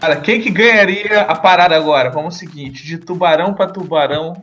[0.00, 2.08] Cara, quem que ganharia a parada agora?
[2.10, 4.42] Vamos ao seguinte, de tubarão para tubarão,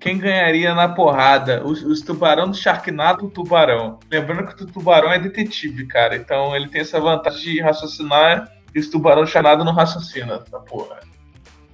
[0.00, 1.62] quem ganharia na porrada?
[1.64, 3.98] Os, os tubarão do Sharknado ou tubarão?
[4.10, 6.16] Lembrando que o tubarão é detetive, cara.
[6.16, 10.58] Então ele tem essa vantagem de raciocinar e os tubarão do Sharknado não raciocinam, tá
[10.58, 10.98] porra.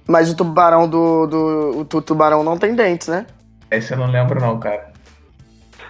[0.07, 1.79] Mas o tubarão do, do.
[1.79, 3.25] O tubarão não tem dentes, né?
[3.71, 4.93] Esse eu não lembro, não, cara.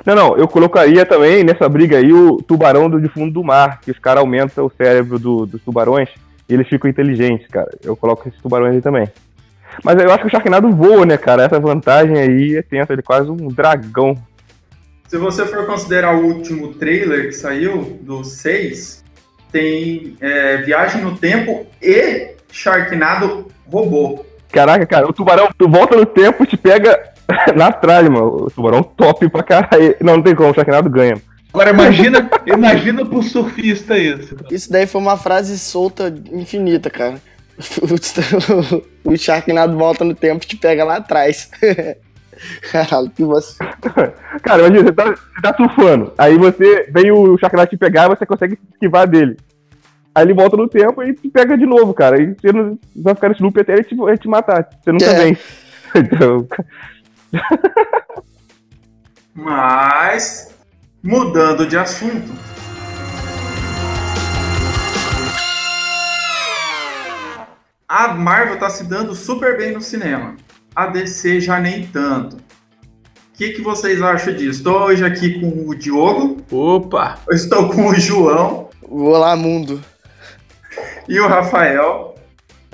[0.06, 3.82] Não, não, eu colocaria também nessa briga aí o tubarão do de fundo do mar,
[3.82, 6.09] que os caras aumentam o cérebro do, dos tubarões
[6.48, 7.70] e eles ficam inteligentes, cara.
[7.84, 9.08] Eu coloco esses tubarões aí também.
[9.84, 11.44] Mas eu acho que o Sharknado voa, né, cara?
[11.44, 14.16] Essa vantagem aí é tensa, ele é quase um dragão.
[15.08, 19.03] Se você for considerar o último trailer que saiu, do 6,
[19.52, 24.25] tem é, Viagem no Tempo e Sharknado robô.
[24.52, 27.12] Caraca, cara, o tubarão, tu volta no tempo e te pega
[27.55, 28.45] na tralha, mano.
[28.45, 29.95] O tubarão top pra caralho.
[30.02, 31.16] Não, não tem como, o Sharknado ganha.
[31.55, 34.36] Agora imagina, imagina pro surfista isso.
[34.52, 37.16] Isso daí foi uma frase solta infinita, cara.
[39.06, 41.50] O, Sharknado volta no tempo e te pega lá atrás.
[42.72, 43.56] Caralho, que você.
[44.42, 46.11] Cara, imagina, você tá, você tá surfando.
[46.17, 49.38] Aí você vem o Sharknado te pegar e você consegue esquivar dele.
[50.14, 52.20] Aí ele volta no tempo e te pega de novo, cara.
[52.20, 54.67] E você não vai ficar nesse loop até ele te, ele te matar.
[54.83, 55.23] Você nunca é.
[55.23, 55.38] vem.
[55.95, 56.48] Então.
[59.33, 60.55] Mas,
[61.06, 62.34] mudando de assunto.
[67.88, 70.36] A Marvel tá se dando super bem no cinema.
[70.76, 72.38] A DC já nem tanto.
[72.38, 74.59] O que, que vocês acham disso?
[74.59, 76.44] Estou hoje aqui com o Diogo.
[76.50, 77.20] Opa!
[77.30, 78.70] Eu estou com o João.
[78.81, 79.81] Olá, mundo.
[81.08, 82.16] E o Rafael.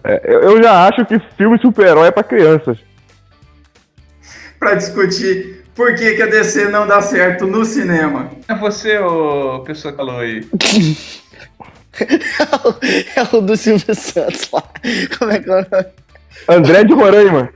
[0.04, 2.78] É, eu já acho que filme super-herói é para crianças.
[4.58, 8.32] Para discutir por que, que a DC não dá certo no cinema.
[8.48, 10.48] É você, ô pessoa que falou aí.
[13.16, 14.64] é, o, do Silvio Santos lá.
[15.18, 15.86] Como é que é o nome?
[16.48, 17.50] André de Roraima.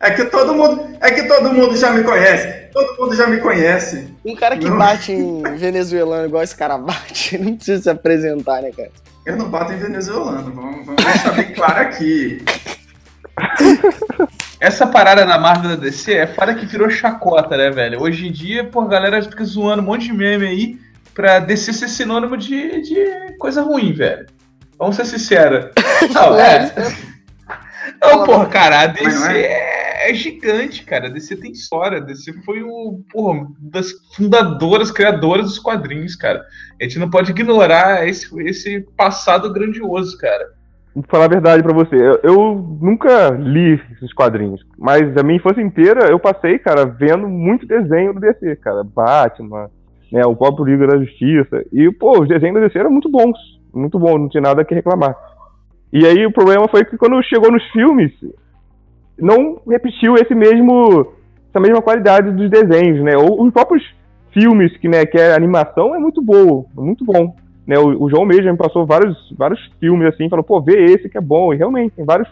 [0.00, 2.68] É que todo mundo, é que todo mundo já me conhece.
[2.72, 4.14] Todo mundo já me conhece.
[4.24, 4.78] Um cara que não.
[4.78, 8.92] bate em venezuelano igual esse cara bate, não precisa se apresentar, né, cara?
[9.26, 12.42] Eu não bato em venezuelano, vamos, vamos deixar bem claro aqui.
[14.60, 18.00] Essa parada da Marvel da DC é fora que virou chacota, né, velho?
[18.00, 20.78] Hoje em dia, pô, a galera fica zoando um monte de meme aí
[21.14, 24.26] pra DC ser sinônimo de, de coisa ruim, velho.
[24.76, 25.66] Vamos ser sinceros.
[26.12, 26.72] Não, é.
[28.02, 30.06] Não, porra, cara, a DC é?
[30.06, 30.10] é?
[30.10, 30.14] é?
[30.14, 31.06] gigante, cara.
[31.06, 31.98] A DC tem história.
[31.98, 36.44] A DC foi o, porra, das fundadoras, criadoras dos quadrinhos, cara.
[36.80, 40.57] A gente não pode ignorar esse, esse passado grandioso, cara.
[41.08, 41.96] Falar a verdade para você.
[41.96, 47.28] Eu, eu, nunca li esses quadrinhos, mas a minha infância inteira eu passei, cara, vendo
[47.28, 48.82] muito desenho do DC, cara.
[48.82, 49.70] Batman,
[50.10, 51.64] né, o próprio Liga da Justiça.
[51.72, 53.36] E, pô, os desenhos da DC eram muito bons.
[53.72, 55.14] Muito bons, não tinha nada que reclamar.
[55.92, 58.12] E aí o problema foi que quando chegou nos filmes,
[59.18, 61.12] não repetiu esse mesmo
[61.50, 63.16] essa mesma qualidade dos desenhos, né?
[63.16, 63.82] Ou os próprios
[64.32, 67.34] filmes que, né, que a animação é muito boa, muito bom.
[67.68, 71.06] Né, o, o João mesmo me passou vários, vários filmes assim, falou, pô, vê esse
[71.06, 71.52] que é bom.
[71.52, 72.26] E realmente, tem várias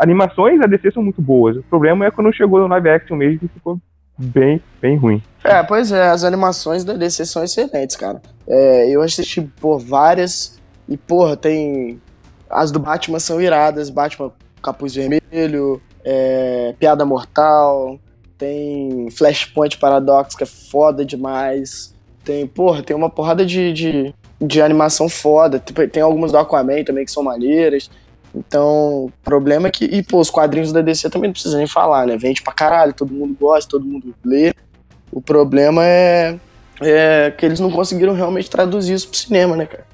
[0.00, 1.58] animações da DC são muito boas.
[1.58, 3.78] O problema é quando chegou no live action mesmo que ficou
[4.16, 5.22] bem, bem ruim.
[5.44, 8.22] É, pois é, as animações da DC são excelentes, cara.
[8.46, 12.00] É, eu assisti por várias e, porra, tem.
[12.48, 14.32] As do Batman são iradas, Batman
[14.62, 17.98] Capuz Vermelho, é, Piada Mortal,
[18.38, 21.94] tem Flashpoint Paradox, que é foda demais.
[22.24, 25.58] Tem, porra, tem uma porrada de, de, de animação foda.
[25.58, 27.90] Tipo, tem algumas do Aquaman também que são maneiras.
[28.34, 29.84] Então, o problema é que.
[29.84, 32.16] E, pô, os quadrinhos da DC também não precisa nem falar, né?
[32.16, 34.54] Vende pra caralho, todo mundo gosta, todo mundo lê.
[35.10, 36.36] O problema é,
[36.80, 39.86] é que eles não conseguiram realmente traduzir isso pro cinema, né, cara?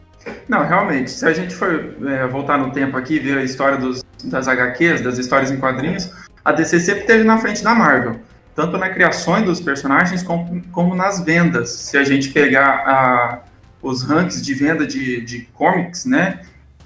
[0.49, 1.11] Não, realmente.
[1.11, 4.49] Se a gente for é, voltar no tempo aqui e ver a história dos, das
[4.49, 6.11] HQs, das histórias em quadrinhos,
[6.45, 8.17] a DC sempre esteve na frente da Marvel.
[8.55, 11.71] Tanto na criação dos personagens como, como nas vendas.
[11.71, 13.39] Se a gente pegar a,
[13.85, 16.41] os rankings de venda de, de comics, né?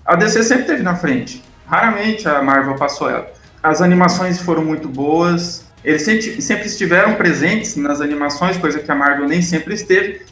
[0.05, 1.43] A DC sempre esteve na frente.
[1.67, 3.33] Raramente a Marvel passou ela.
[3.63, 5.65] As animações foram muito boas.
[5.85, 10.23] Eles sempre, sempre estiveram presentes nas animações, coisa que a Marvel nem sempre esteve.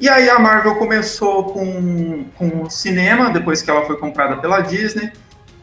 [0.00, 4.60] E aí a Marvel começou com, com o cinema, depois que ela foi comprada pela
[4.60, 5.12] Disney.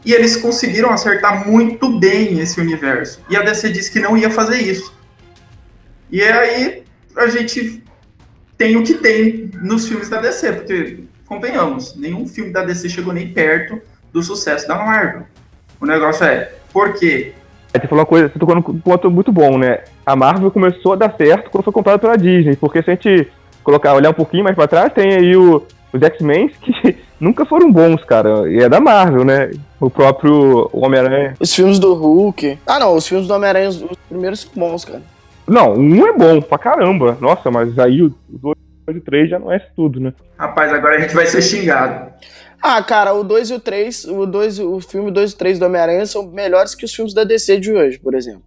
[0.02, 3.20] E eles conseguiram acertar muito bem esse universo.
[3.28, 4.94] E a DC disse que não ia fazer isso.
[6.10, 6.82] E aí
[7.14, 7.84] a gente
[8.56, 13.12] tem o que tem nos filmes da DC, porque convenhamos, nenhum filme da DC chegou
[13.12, 13.80] nem perto
[14.12, 15.22] do sucesso da Marvel.
[15.80, 17.32] O negócio é, por quê?
[17.72, 19.80] É, você falou uma coisa, você tocou num ponto muito bom, né?
[20.04, 23.28] A Marvel começou a dar certo quando foi comprada pela Disney, porque se a gente
[23.62, 27.70] colocar, olhar um pouquinho mais para trás, tem aí o, os X-Men que nunca foram
[27.70, 28.50] bons, cara.
[28.50, 29.52] E é da Marvel, né?
[29.78, 31.34] O próprio Homem-Aranha.
[31.38, 32.58] Os filmes do Hulk.
[32.66, 35.02] Ah, não, os filmes do Homem-Aranha, os os primeiros são bons, cara.
[35.46, 37.16] Não, um é bom pra caramba.
[37.20, 40.12] Nossa, mas aí o 2 e o 3 já não é isso tudo, né?
[40.38, 42.12] Rapaz, agora a gente vai ser xingado.
[42.62, 45.58] Ah, cara, o 2 e o 3, o, 2, o filme 2 e o 3
[45.58, 48.42] do Homem-Aranha são melhores que os filmes da DC de hoje, por exemplo.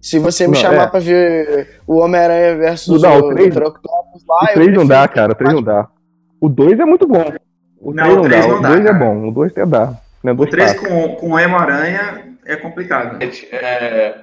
[0.00, 0.86] Se você me Não, chamar é.
[0.88, 3.62] pra ver o Homem-Aranha versus Não, o, o três- Dr.
[3.62, 5.32] Octopus lá, O eu 3 não dá, cara.
[5.32, 5.88] O 3 não dá.
[6.40, 7.32] O 2 é muito bom.
[7.80, 8.48] O Não, 3 o não, três dá.
[8.52, 9.28] não O dá, 2 é bom.
[9.28, 9.94] O 2 até dá.
[10.22, 10.32] Né?
[10.32, 10.88] O Dois 3 passos.
[10.88, 13.18] com, com o Emo-Aranha é complicado.
[13.52, 14.14] É,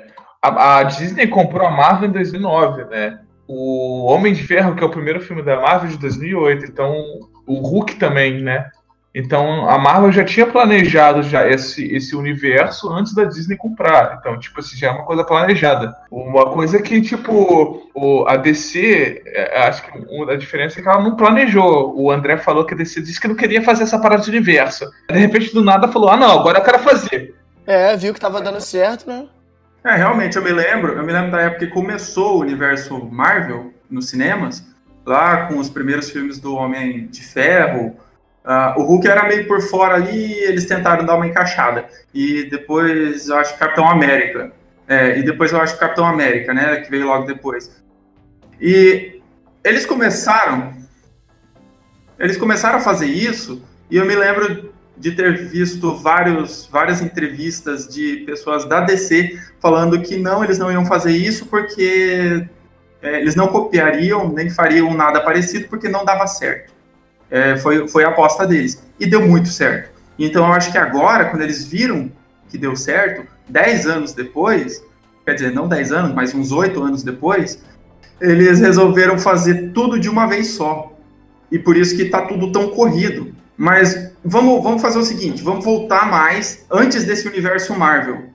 [0.42, 3.20] a, a Disney comprou a Marvel em 2009, né?
[3.54, 6.96] O Homem de Ferro, que é o primeiro filme da Marvel de 2008, então
[7.46, 8.72] o Hulk também, né?
[9.14, 14.16] Então a Marvel já tinha planejado já esse, esse universo antes da Disney comprar.
[14.18, 15.94] Então, tipo assim, já é uma coisa planejada.
[16.10, 19.92] Uma coisa que, tipo, o, a DC, é, acho que
[20.30, 21.94] a diferença é que ela não planejou.
[22.00, 24.90] O André falou que a DC disse que não queria fazer essa parada de universo.
[25.10, 27.36] De repente, do nada, falou: ah, não, agora eu quero fazer.
[27.68, 29.26] É, viu que tava dando certo, né?
[29.84, 33.74] É, realmente, eu me lembro, eu me lembro da época que começou o universo Marvel
[33.90, 34.64] nos cinemas,
[35.04, 37.96] lá com os primeiros filmes do Homem de Ferro.
[38.46, 41.88] Ah, o Hulk era meio por fora ali, eles tentaram dar uma encaixada.
[42.14, 44.52] E depois eu acho Capitão América.
[44.88, 46.82] É, e depois eu acho Capitão América, né?
[46.82, 47.82] Que veio logo depois.
[48.60, 49.20] E
[49.64, 50.74] eles começaram.
[52.20, 57.88] Eles começaram a fazer isso, e eu me lembro de ter visto vários, várias entrevistas
[57.88, 62.48] de pessoas da DC falando que não, eles não iam fazer isso porque
[63.02, 66.72] é, eles não copiariam nem fariam nada parecido porque não dava certo.
[67.32, 68.86] É, foi, foi a aposta deles.
[69.00, 69.90] E deu muito certo.
[70.20, 72.12] Então eu acho que agora, quando eles viram
[72.48, 74.84] que deu certo, 10 anos depois,
[75.26, 77.64] quer dizer, não 10 anos, mas uns 8 anos depois,
[78.20, 80.96] eles resolveram fazer tudo de uma vez só.
[81.52, 83.34] E por isso que tá tudo tão corrido.
[83.58, 88.30] Mas vamos, vamos fazer o seguinte, vamos voltar mais antes desse universo Marvel.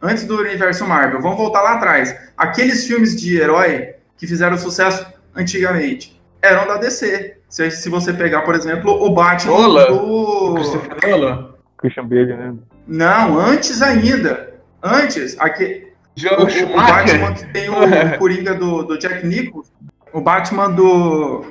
[0.00, 2.16] Antes do universo Marvel, vamos voltar lá atrás.
[2.36, 5.04] Aqueles filmes de herói que fizeram sucesso
[5.34, 7.36] antigamente eram da DC.
[7.48, 9.90] Se, se você pegar, por exemplo, o Batman Nolan.
[9.90, 11.08] O do.
[11.08, 11.48] Nolan.
[11.78, 12.54] Christian Bale, né?
[12.86, 14.54] Não, antes ainda.
[14.82, 19.72] Antes, aqui, o, o Batman que tem o Coringa do, do Jack Nicholson.
[20.12, 21.44] O Batman do.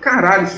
[0.00, 0.48] Caralho,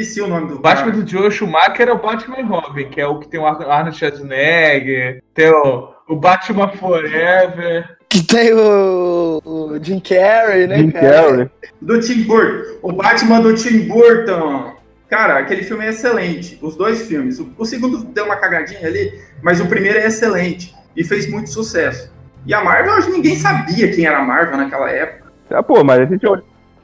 [0.00, 1.02] esqueci o nome do O Batman cara.
[1.02, 3.96] do Joe Schumacher é o Batman Robin, que é o que tem o Ar- Arnold
[3.96, 7.96] Schwarzenegger, tem o, o Batman Forever.
[8.08, 11.10] Que tem o, o Jim Carrey, né, Jim cara?
[11.10, 11.50] Carrey.
[11.82, 12.78] Do Tim Burton.
[12.82, 14.74] O Batman do Tim Burton.
[15.10, 16.58] Cara, aquele filme é excelente.
[16.62, 17.38] Os dois filmes.
[17.38, 19.12] O, o segundo deu uma cagadinha ali,
[19.42, 20.74] mas o primeiro é excelente.
[20.96, 22.10] E fez muito sucesso.
[22.46, 25.30] E a Marvel, acho que ninguém sabia quem era a Marvel naquela época.
[25.50, 26.28] Ah, pô, mas a gente, se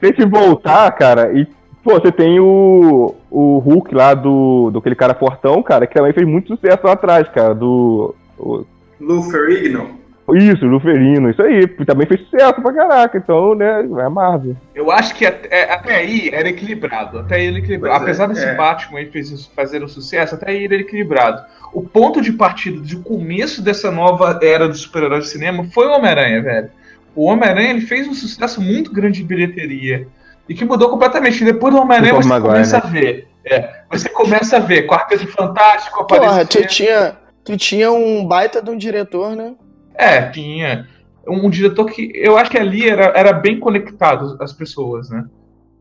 [0.01, 1.47] a gente voltar, cara, e,
[1.85, 6.11] pô, você tem o, o Hulk lá do, do aquele cara fortão, cara, que também
[6.13, 8.15] fez muito sucesso lá atrás, cara, do...
[8.39, 8.65] o-
[8.99, 9.99] Lou Ferrigno.
[10.33, 14.55] isso, Luferino, isso aí, também fez sucesso pra caraca, então, né, é Marvel.
[14.73, 17.19] Eu acho que até, até aí era equilibrado.
[17.19, 17.99] Até aí era equilibrado.
[18.05, 18.55] Pois é, Apesar desse é.
[18.55, 21.43] Batman aí fez, fazer um sucesso, até aí era equilibrado.
[21.71, 25.91] O ponto de partida de começo dessa nova era do super-herói de cinema foi o
[25.91, 26.69] Homem-Aranha, velho.
[27.13, 30.07] O Homem-Aranha ele fez um sucesso muito grande de bilheteria.
[30.47, 31.41] E que mudou completamente.
[31.41, 33.27] E depois do Homem-Aranha você Maguire, começa a ver.
[33.45, 36.47] É, você começa a ver Quarteto Fantástico Porra, aparecendo.
[36.63, 39.53] tu tinha, tu tinha um baita de um diretor, né?
[39.95, 40.87] É, tinha.
[41.27, 45.25] Um, um diretor que eu acho que ali era, era bem conectado as pessoas, né?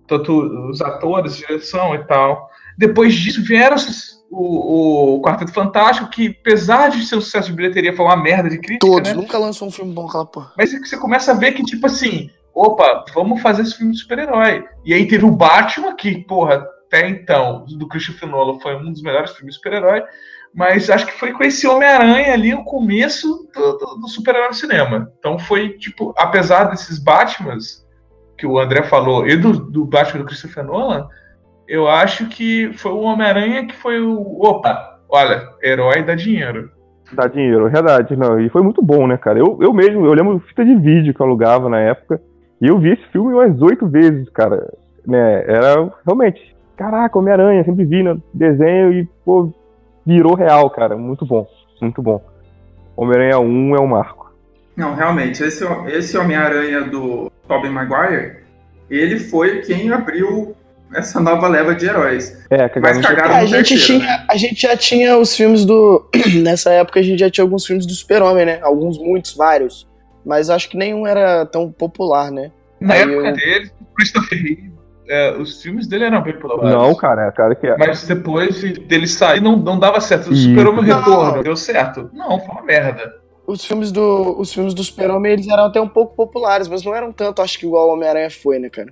[0.07, 0.33] Tanto
[0.71, 2.51] os atores, direção e tal.
[2.77, 7.55] Depois disso vieram os- o, o Quarteto Fantástico, que apesar de ser um sucesso de
[7.55, 9.11] bilheteria, foi uma merda de crítica, Todos.
[9.11, 9.15] né?
[9.15, 10.53] Nunca lançou um filme bom aquela porra.
[10.59, 13.99] Mas é você começa a ver que, tipo assim, opa, vamos fazer esse filme de
[13.99, 14.65] super-herói.
[14.85, 19.03] E aí teve o Batman, que, porra, até então, do Christopher Nolan, foi um dos
[19.03, 20.03] melhores filmes de super-herói.
[20.55, 24.55] Mas acho que foi com esse Homem-Aranha ali o começo do, do- do super-herói no
[24.55, 25.11] cinema.
[25.19, 27.85] Então foi, tipo, apesar desses Batmans
[28.39, 31.09] que o André falou e do, do Batman do Christopher Nolan,
[31.67, 34.17] eu acho que foi o Homem-Aranha que foi o.
[34.41, 36.71] Opa, olha, herói dá dinheiro.
[37.13, 40.13] Dá dinheiro, é verdade, não, e foi muito bom, né, cara, eu, eu mesmo, eu
[40.15, 42.21] lembro fita de vídeo que eu alugava na época,
[42.61, 44.73] e eu vi esse filme umas oito vezes, cara,
[45.07, 49.53] né, era realmente, caraca, Homem-Aranha, sempre vi no desenho e, pô,
[50.05, 51.47] virou real, cara, muito bom,
[51.81, 52.23] muito bom.
[52.97, 54.33] Homem-Aranha 1 é um marco.
[54.77, 58.39] Não, realmente, esse, esse Homem-Aranha do Tobey Maguire,
[58.91, 60.55] ele foi quem abriu
[60.95, 62.45] essa nova leva de heróis.
[62.51, 65.65] É, cagaram Mas cagaram É, a, gente terceiro, tinha, a gente já tinha os filmes
[65.65, 66.09] do.
[66.43, 68.61] Nessa época a gente já tinha alguns filmes do Super-Homem, né?
[68.63, 69.87] Alguns, muitos, vários.
[70.25, 72.51] Mas acho que nenhum era tão popular, né?
[72.81, 74.73] Na Aí época eu- dele, Christopher Reeve.
[75.09, 76.75] é, os filmes dele eram bem polarizados.
[76.89, 77.77] Não, cara, cara que é.
[77.77, 80.31] Mas depois dele sair, não, não dava certo.
[80.31, 80.49] O Isso.
[80.49, 80.99] Super-Homem Não.
[80.99, 82.11] Retorno deu certo.
[82.13, 83.15] Não, foi uma merda.
[83.47, 86.95] Os filmes do, os filmes do Super-Homem, eles eram até um pouco populares, mas não
[86.95, 88.89] eram tanto, acho que igual o Homem-Aranha foi, né, cara?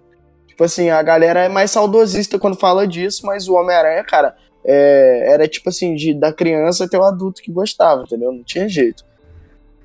[0.46, 5.32] Tipo assim, a galera é mais saudosista quando fala disso, mas o Homem-Aranha, cara, é,
[5.32, 8.30] era tipo assim, de, da criança até o adulto que gostava, entendeu?
[8.30, 9.02] Não tinha jeito.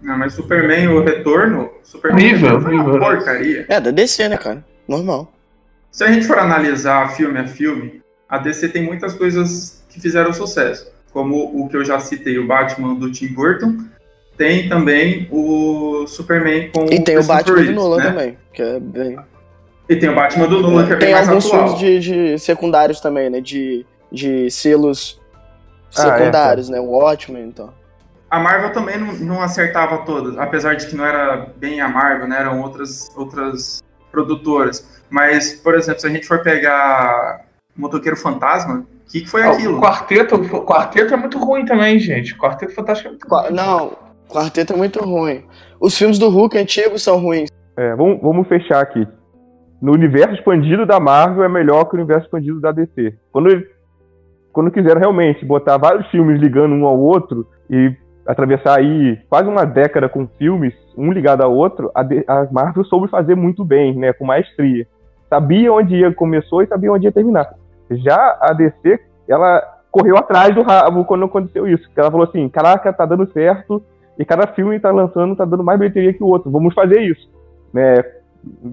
[0.01, 3.65] Não, mas Superman, o retorno, Superman Horrível, uma horrível, porcaria.
[3.67, 4.63] É, da DC, né, cara?
[4.87, 5.31] Normal.
[5.91, 10.31] Se a gente for analisar filme a filme, a DC tem muitas coisas que fizeram
[10.33, 13.77] sucesso, como o que eu já citei, o Batman do Tim Burton.
[14.37, 18.03] Tem também o Superman com E tem o Christopher Batman do Reeves, Nolan né?
[18.11, 19.17] tambem, que é bem...
[19.89, 21.77] E tem o Batman do Nolan, que é bem Tem mais alguns atual.
[21.79, 23.41] filmes de, de secundários também, né?
[23.41, 25.19] De, de selos
[25.97, 26.79] Ah, é, secundários, né?
[26.79, 27.73] O Watchmen, então.
[28.29, 32.27] A Marvel também não, não acertava todas, apesar de que não era bem a Marvel,
[32.27, 32.39] né?
[32.39, 33.81] Eram outras, outras
[34.11, 35.01] produtoras.
[35.09, 39.51] Mas, por exemplo, se a gente for pegar Motoqueiro Fantasma, o que, que foi Ah,
[39.51, 39.77] aquilo?
[39.77, 42.33] O quarteto, o quarteto é muito ruim também, gente.
[42.33, 43.53] O quarteto fantástico é muito Qua- ruim.
[43.53, 43.97] Não,
[44.29, 45.45] Quarteto é muito ruim.
[45.79, 47.49] Os filmes do Hulk antigos são ruins.
[47.77, 49.07] É, vamos, vamos fechar aqui.
[49.81, 53.13] No universo expandido da Marvel é melhor que o universo expandido da DC.
[53.31, 53.63] Quando,
[54.51, 57.95] quando quiseram realmente botar vários filmes ligando um ao outro e
[58.27, 63.07] atravessar aí quase uma década com filmes, um ligado ao outro, a, a Marvel soube
[63.07, 64.85] fazer muito bem, né, com maestria.
[65.29, 67.53] Sabia onde ia começou e sabia onde ia terminar.
[67.89, 71.89] Já a DC, ela correu atrás do rabo quando aconteceu isso.
[71.95, 73.81] Ela falou assim, caraca, tá dando certo,
[74.19, 77.29] e cada filme tá lançando, tá dando mais bilheteria que o outro, vamos fazer isso.
[77.73, 78.03] Né?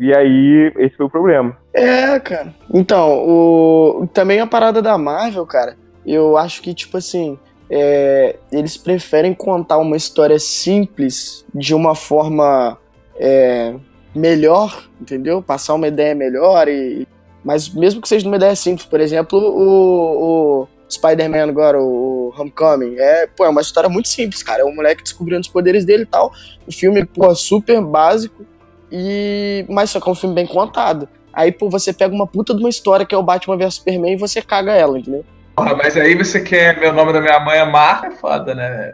[0.01, 1.57] E aí, esse foi o problema.
[1.73, 2.53] É, cara.
[2.73, 4.09] Então, o...
[4.13, 7.39] também a parada da Marvel, cara, eu acho que, tipo assim,
[7.71, 12.79] é, eles preferem contar uma história simples de uma forma
[13.17, 13.75] é,
[14.15, 15.43] melhor, entendeu?
[15.43, 17.07] Passar uma ideia melhor e.
[17.45, 22.97] Mas mesmo que seja uma ideia simples, por exemplo, o, o Spider-Man agora, o Homecoming,
[22.97, 24.63] é, pô, é uma história muito simples, cara.
[24.63, 26.33] É um moleque descobrindo os poderes dele e tal.
[26.67, 28.47] O filme, pô, super básico.
[28.91, 29.65] E.
[29.69, 31.09] Mas só que é um filme bem contado.
[31.33, 34.13] Aí, pô, você pega uma puta de uma história que é o Batman vs Superman
[34.13, 35.25] e você caga ela, entendeu?
[35.55, 38.93] Porra, mas aí você quer meu nome da minha mãe é Marta, é foda, né?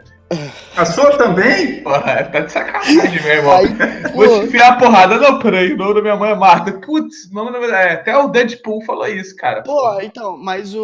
[0.77, 1.83] A sua também?
[1.83, 3.57] Porra, tá de sacanagem, meu irmão.
[3.57, 3.67] Aí,
[4.15, 5.17] Vou te enfiar a porrada.
[5.17, 6.71] Não, peraí, o nome da minha mãe é Marta.
[6.71, 7.71] Putz, o nome da minha...
[7.75, 9.61] é, até o Deadpool falou isso, cara.
[9.63, 10.81] pô, então, mas o.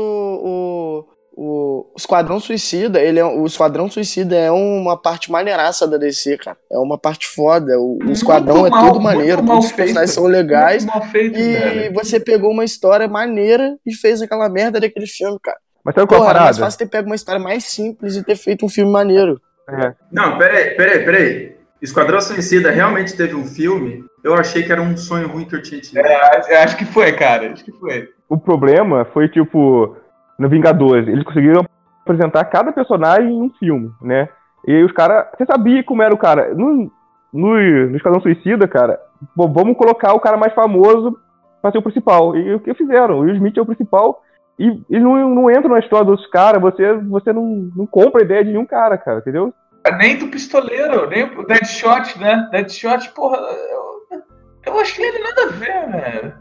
[1.13, 1.17] o...
[1.39, 6.57] O Esquadrão Suicida, ele é, o Esquadrão Suicida é uma parte maneiraça da DC, cara.
[6.71, 7.79] É uma parte foda.
[7.79, 10.83] O, o Esquadrão Muito é mal, tudo maneiro, todos os personagens são legais.
[11.11, 11.93] Feito, E velho.
[11.93, 15.59] você pegou uma história maneira e fez aquela merda daquele filme, cara.
[15.87, 16.65] Mas sabe qual é a Porra, era mais parada?
[16.65, 19.39] fácil ter pego uma história mais simples e ter feito um filme maneiro.
[19.69, 21.55] É, Não, peraí, peraí, peraí.
[21.81, 24.03] Esquadrão Suicida realmente teve um filme.
[24.21, 25.97] Eu achei que era um sonho ruim que eu tinha tido.
[25.99, 27.53] É, acho que foi, cara.
[27.53, 28.09] Acho que foi.
[28.27, 29.95] o problema foi, tipo,
[30.37, 31.65] no Vingadores, eles conseguiram
[32.01, 34.27] apresentar cada personagem em um filme, né?
[34.67, 35.27] E aí os caras.
[35.37, 36.53] Você sabia como era o cara?
[36.53, 36.91] No,
[37.31, 37.55] no,
[37.89, 38.99] no Esquadrão Suicida, cara,
[39.35, 41.17] pô, vamos colocar o cara mais famoso
[41.61, 42.35] pra ser o principal.
[42.35, 43.19] E o que fizeram?
[43.19, 44.21] O Will Smith é o principal.
[44.59, 48.25] E ele não, não entra na história dos caras, você, você não, não compra a
[48.25, 49.53] ideia de nenhum cara, cara, entendeu?
[49.97, 52.47] Nem do pistoleiro, nem o Deadshot, né?
[52.51, 53.37] Deadshot, porra.
[53.37, 54.21] Eu,
[54.65, 56.33] eu achei ele nada a ver, velho.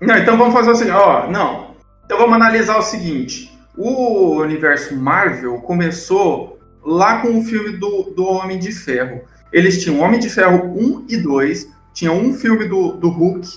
[0.00, 1.74] Não, então vamos fazer assim, ó, não.
[2.04, 3.52] Então vamos analisar o seguinte.
[3.76, 9.22] O universo Marvel começou lá com o filme do, do Homem de Ferro.
[9.52, 13.48] Eles tinham Homem de Ferro 1 e 2, tinha um filme do, do Hulk,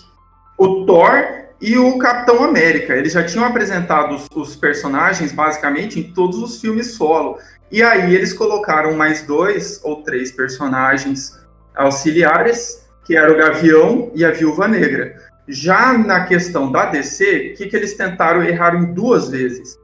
[0.57, 2.95] o Thor e o Capitão América.
[2.95, 7.37] Eles já tinham apresentado os, os personagens basicamente em todos os filmes solo.
[7.71, 11.37] E aí eles colocaram mais dois ou três personagens
[11.75, 15.15] auxiliares, que era o Gavião e a Viúva Negra.
[15.47, 19.77] Já na questão da DC, o que, que eles tentaram errar em duas vezes?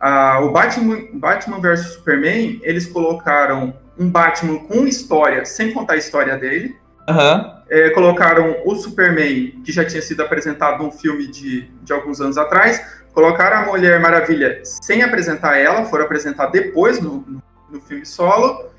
[0.00, 5.96] Ah, o Batman, Batman vs Superman, eles colocaram um Batman com história, sem contar a
[5.96, 6.76] história dele.
[7.08, 7.62] Aham.
[7.74, 12.38] É, colocaram o Superman, que já tinha sido apresentado num filme de, de alguns anos
[12.38, 12.80] atrás.
[13.12, 18.70] Colocaram a Mulher Maravilha sem apresentar ela, foram apresentar depois no, no, no filme solo.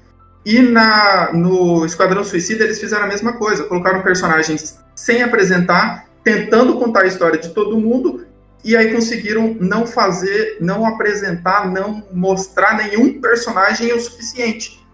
[0.45, 3.65] E na, no Esquadrão Suicida eles fizeram a mesma coisa.
[3.65, 8.25] Colocaram personagens sem apresentar, tentando contar a história de todo mundo.
[8.63, 14.84] E aí conseguiram não fazer, não apresentar, não mostrar nenhum personagem o suficiente.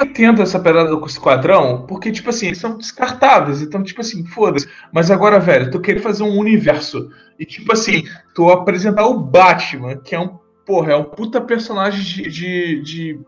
[0.00, 4.00] Eu entendo essa parada com o esquadrão, porque, tipo assim, eles são descartáveis, então, tipo
[4.00, 4.68] assim, foda-se.
[4.92, 9.96] Mas agora, velho, tu querer fazer um universo e, tipo assim, tu apresentar o Batman,
[9.96, 13.20] que é um, porra, é um puta personagem de, de, de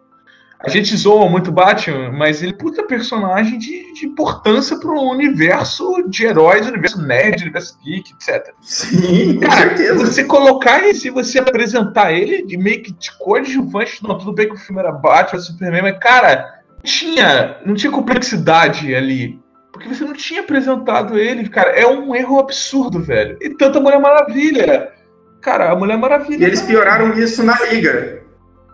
[0.61, 6.09] A gente zoa muito Batman, mas ele é puta personagem de, de importância pro universo
[6.09, 8.55] de heróis, universo nerd, universo geek, etc.
[8.61, 10.07] Sim, com Cara, certeza.
[10.07, 14.47] você colocar e se você apresentar ele de meio que de coadjuvante, não, tudo bem
[14.47, 19.39] que o filme era Batman, Superman, mas, cara, tinha, não tinha complexidade ali.
[19.73, 21.71] Porque você não tinha apresentado ele, cara.
[21.71, 23.37] É um erro absurdo, velho.
[23.41, 24.91] E tanta Mulher Maravilha.
[25.41, 26.43] Cara, a Mulher Maravilha.
[26.43, 28.21] E eles pioraram isso na Liga.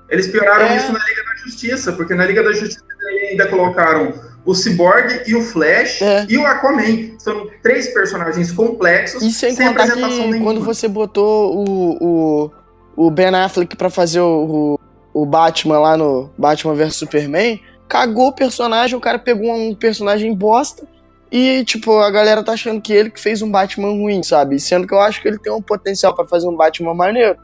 [0.09, 0.77] Eles pioraram É.
[0.77, 2.83] isso na Liga da Justiça, porque na Liga da Justiça
[3.31, 6.27] ainda colocaram o Cyborg e o Flash É.
[6.29, 7.19] e o Aquaman.
[7.19, 10.45] São três personagens complexos, E sem contar apresentação que nenhuma.
[10.45, 12.51] quando você botou o, o,
[12.97, 14.79] o Ben Affleck pra fazer o,
[15.15, 19.75] o, o Batman lá no Batman vs Superman, cagou o personagem, o cara pegou um
[19.75, 20.87] personagem bosta
[21.31, 24.59] e, tipo, a galera tá achando que ele que fez um Batman ruim, sabe?
[24.61, 27.37] Sendo que eu acho que ele tem um potencial pra fazer um Batman maneiro.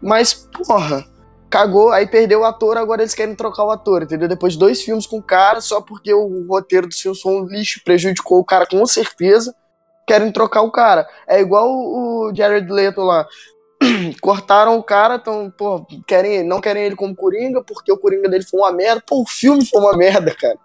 [0.00, 1.04] Mas, porra,
[1.50, 4.28] cagou, aí perdeu o ator, agora eles querem trocar o ator, entendeu?
[4.28, 7.46] Depois de dois filmes com o cara, só porque o roteiro dos filmes foi um
[7.46, 9.54] lixo, prejudicou o cara com certeza,
[10.06, 11.08] querem trocar o cara.
[11.26, 13.26] É igual o Jared Leto lá.
[14.20, 18.44] Cortaram o cara, então, pô, querem, não querem ele como Coringa, porque o Coringa dele
[18.44, 19.02] foi uma merda.
[19.06, 20.58] Pô, o filme foi uma merda, cara.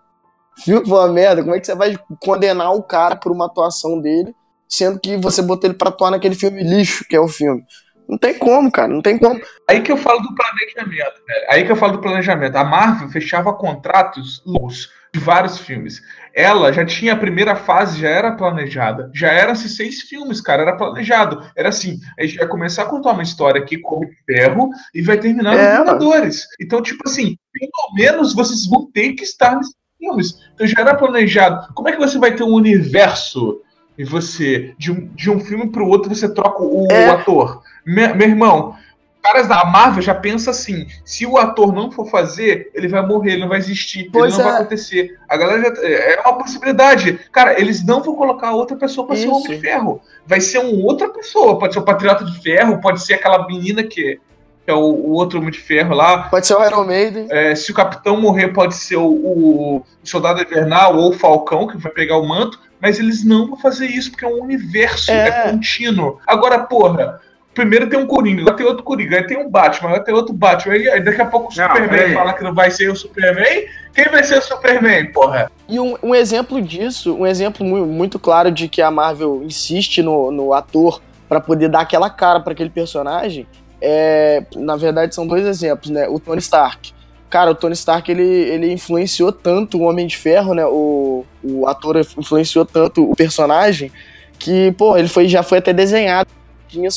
[0.58, 1.42] O filme foi uma merda.
[1.42, 4.34] Como é que você vai condenar o cara por uma atuação dele,
[4.68, 7.64] sendo que você botou ele pra atuar naquele filme lixo que é o filme?
[8.08, 9.40] Não tem como, cara, não tem como.
[9.70, 11.46] Aí que eu falo do planejamento, velho.
[11.48, 12.56] Aí que eu falo do planejamento.
[12.56, 16.02] A Marvel fechava contratos longos de vários filmes.
[16.36, 19.10] Ela já tinha a primeira fase, já era planejada.
[19.14, 21.44] Já eram esses seis filmes, cara, era planejado.
[21.56, 25.02] Era assim, a gente vai começar a contar uma história aqui com o ferro e
[25.02, 26.46] vai terminar É, nos Vingadores.
[26.62, 30.36] Então, tipo assim, pelo menos vocês vão ter que estar nesses filmes.
[30.54, 31.74] Então já era planejado.
[31.74, 33.62] Como é que você vai ter um universo
[33.98, 37.10] e você, de um, de um filme pro outro, você troca o É.
[37.10, 37.64] ator?
[37.86, 38.76] Me- meu irmão,
[39.22, 43.34] caras da Marvel já pensam assim: se o ator não for fazer, ele vai morrer,
[43.34, 44.52] ele não vai existir, Pois ele não é.
[44.54, 45.20] vai acontecer.
[45.28, 45.88] A galera já.
[45.88, 47.20] É uma possibilidade.
[47.32, 49.34] Cara, eles não vão colocar outra pessoa pra ser o.
[49.36, 50.02] Homem de Ferro.
[50.26, 51.58] Vai ser uma outra pessoa.
[51.60, 54.20] Pode ser o Patriota de Ferro, pode ser aquela menina que,
[54.66, 56.24] que é o, o outro Homem de Ferro lá.
[56.30, 57.28] Pode ser o Iron Maiden.
[57.30, 61.78] É, se o Capitão morrer, pode ser o, o Soldado Invernal ou o Falcão, que
[61.78, 62.60] vai pegar o manto.
[62.82, 65.28] Mas eles não vão fazer isso, porque é um universo, É.
[65.28, 66.18] é, contínuo.
[66.26, 67.20] Agora, porra.
[67.60, 70.34] Primeiro tem um Coringa, agora tem outro Coringa, aí tem um Batman, agora tem outro
[70.34, 72.96] Batman, aí, aí daqui a pouco o Não, Superman fala que não vai ser o
[72.96, 73.66] Superman.
[73.94, 75.52] Quem vai ser o Superman, porra?
[75.68, 80.02] E um, um exemplo disso, um exemplo mu- muito claro de que a Marvel insiste
[80.02, 83.46] no, no ator pra poder dar aquela cara pra aquele personagem,
[83.82, 86.08] é, na verdade são dois exemplos, né?
[86.08, 86.94] O Tony Stark.
[87.30, 90.66] Cara, o Tony Stark ele, ele influenciou tanto o Homem de Ferro, né?
[90.66, 93.92] O, o ator influenciou tanto o personagem
[94.40, 96.30] que, pô, ele foi, já foi até desenhado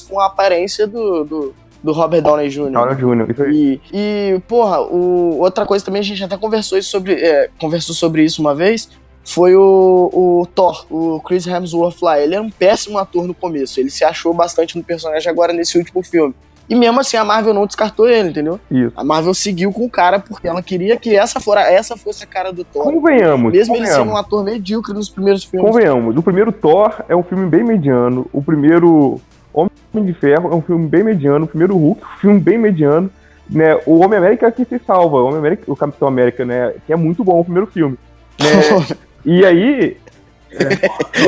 [0.08, 2.70] com a aparência do, do, do Robert Downey Jr.
[2.70, 3.30] Downey Jr.
[3.30, 3.80] Isso aí.
[3.92, 8.24] E, e, porra, o, outra coisa também, a gente até conversou sobre, é, conversou sobre
[8.24, 8.88] isso uma vez,
[9.24, 12.20] foi o, o Thor, o Chris Hemsworth lá.
[12.20, 15.78] Ele era um péssimo ator no começo, ele se achou bastante no personagem agora nesse
[15.78, 16.34] último filme.
[16.68, 18.58] E mesmo assim a Marvel não descartou ele, entendeu?
[18.70, 18.92] Isso.
[18.96, 22.26] A Marvel seguiu com o cara porque ela queria que essa, fora, essa fosse a
[22.26, 22.84] cara do Thor.
[22.84, 23.52] Convenhamos.
[23.52, 24.14] Mesmo ele sendo convenhamos.
[24.14, 25.70] um ator medíocre nos primeiros filmes.
[25.70, 29.20] Convenhamos, o primeiro Thor é um filme bem mediano, o primeiro
[29.52, 33.10] Homem de Ferro é um filme bem mediano, o primeiro Hulk é filme bem mediano,
[33.48, 33.78] né?
[33.86, 36.72] O Homem América que se salva, o, Homem América, o Capitão América, né?
[36.86, 37.98] Que é muito bom o primeiro filme.
[38.40, 38.96] Né?
[39.24, 39.96] e aí,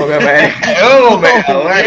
[0.02, 0.86] Homem América.
[1.10, 1.30] Homem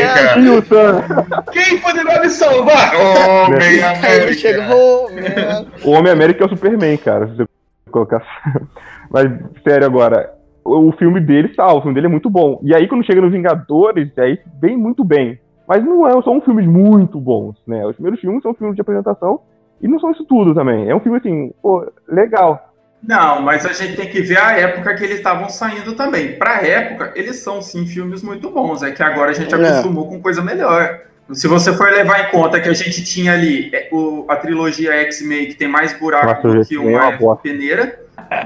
[0.03, 0.39] América.
[0.39, 1.03] e o Thanos,
[1.51, 2.93] Quem poderá me salvar?
[2.95, 4.67] Homem Aí ele América.
[4.67, 5.65] man.
[5.83, 7.45] o Homem América é o Superman, cara, se você
[7.91, 8.23] colocar.
[9.09, 9.31] Mas,
[9.63, 12.59] sério agora, o, o filme dele salva, o filme dele é muito bom.
[12.63, 15.39] E aí, quando chega no Vingadores, aí vem muito bem.
[15.67, 17.85] Mas não é, são filmes muito bons, né?
[17.85, 19.41] Os primeiros filmes são filmes de apresentação
[19.81, 20.89] e não são isso tudo também.
[20.89, 22.73] É um filme assim, pô, legal.
[23.03, 26.37] Não, mas a gente tem que ver a época que eles estavam saindo também.
[26.37, 28.81] Pra época, eles são sim filmes muito bons.
[28.81, 29.57] É que agora a gente É.
[29.57, 31.01] acostumou com coisa melhor.
[31.33, 34.93] Se você for levar em conta que a gente tinha ali é, o- a trilogia
[34.93, 37.99] X-Men, que tem mais buraco Nossa, do que é uma uma peneira,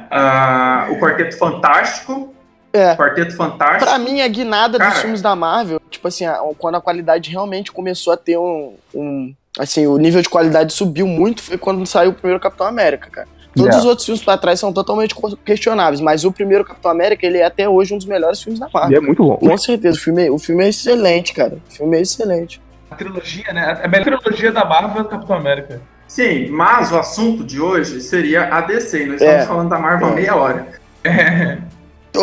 [0.10, 2.34] ah, o Quarteto Fantástico,
[2.74, 2.96] É.
[2.96, 3.84] Quarteto Fantástico.
[3.86, 4.92] Pra mim, a guinada Cara.
[4.92, 8.74] dos filmes da Marvel, tipo assim, a- quando a qualidade realmente começou a ter um,
[8.96, 13.10] um- Assim, o nível de qualidade subiu muito foi quando saiu o primeiro Capitão América,
[13.10, 13.28] cara.
[13.54, 13.80] Todos Yeah.
[13.80, 17.44] os outros filmes pra trás são totalmente questionáveis, mas o primeiro Capitão América, ele é
[17.46, 18.98] até hoje um dos melhores filmes da E Marvel.
[18.98, 19.36] é muito bom.
[19.36, 21.58] Com certeza, o filme, o filme é excelente, cara.
[21.70, 22.62] O filme é excelente.
[22.90, 23.78] A trilogia, né?
[23.84, 25.82] A melhor trilogia da Marvel é o Capitão América.
[26.08, 29.06] Sim, mas o assunto de hoje seria a DC.
[29.06, 29.46] Nós estamos É.
[29.46, 30.16] falando da Marvel há É.
[30.16, 30.68] meia hora.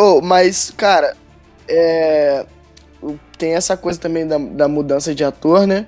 [0.01, 1.13] Oh, mas, cara,
[1.67, 2.45] é,
[3.01, 5.87] o- tem essa coisa também da, da mudança de ator, né?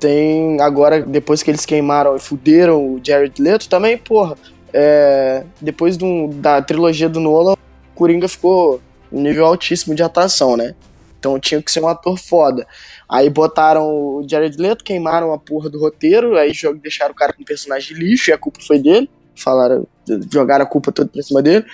[0.00, 4.34] Tem agora, depois que eles queimaram e fuderam o Jared Leto, também, porra,
[4.72, 7.54] é, depois do, da trilogia do Nolan,
[7.94, 8.80] Coringa ficou
[9.12, 10.74] nível altíssimo de atuação, né?
[11.20, 12.66] Então tinha que ser um ator foda.
[13.08, 16.50] Aí botaram o Jared Leto, queimaram a porra do roteiro, aí
[16.82, 19.08] deixaram o cara com um personagem lixo e a culpa foi dele.
[19.36, 19.86] Falaram,
[20.30, 21.64] jogaram a culpa toda pra cima dele.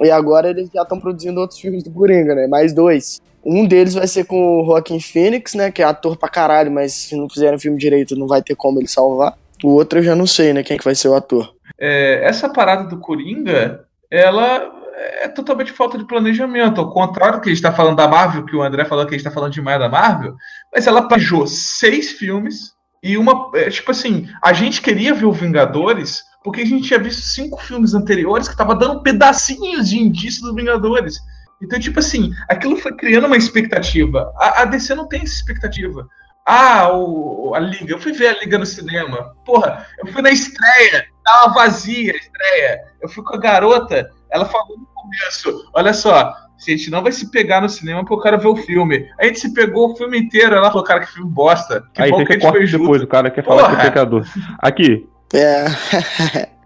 [0.00, 2.46] E agora eles já estão produzindo outros filmes do Coringa, né?
[2.46, 3.20] Mais dois.
[3.44, 5.70] Um deles vai ser com o Joaquin Phoenix, né?
[5.70, 8.80] Que é ator pra caralho, mas se não fizerem filme direito não vai ter como
[8.80, 9.38] ele salvar.
[9.62, 10.62] O outro eu já não sei, né?
[10.62, 11.54] Quem que vai ser o ator.
[11.78, 16.80] É, essa parada do Coringa, ela é totalmente falta de planejamento.
[16.80, 19.14] Ao contrário do que a gente está falando da Marvel, que o André falou que
[19.14, 20.34] a gente está falando demais da Marvel,
[20.72, 23.50] mas ela planejou seis filmes e uma.
[23.54, 27.60] É, tipo assim, a gente queria ver o Vingadores porque a gente tinha visto cinco
[27.60, 31.16] filmes anteriores que tava dando pedacinhos de indício dos Vingadores.
[31.60, 34.32] Então, tipo assim, aquilo foi criando uma expectativa.
[34.36, 36.06] A, a DC não tem essa expectativa.
[36.46, 37.92] Ah, o, a Liga.
[37.92, 39.34] Eu fui ver a Liga no cinema.
[39.44, 41.06] Porra, eu fui na estreia.
[41.24, 42.80] Tava vazia a estreia.
[43.02, 44.08] Eu fui com a garota.
[44.30, 48.14] Ela falou no começo: Olha só, a gente não vai se pegar no cinema porque
[48.14, 49.10] eu quero ver o filme.
[49.18, 50.54] A gente se pegou o filme inteiro.
[50.54, 51.82] Ela falou: Cara, que filme bosta.
[51.92, 53.64] Que Aí bom tem que a que gente corte foi depois, o cara quer falar
[53.64, 53.82] que é Porra.
[53.82, 54.24] pecador.
[54.60, 55.08] Aqui.
[55.34, 55.64] É.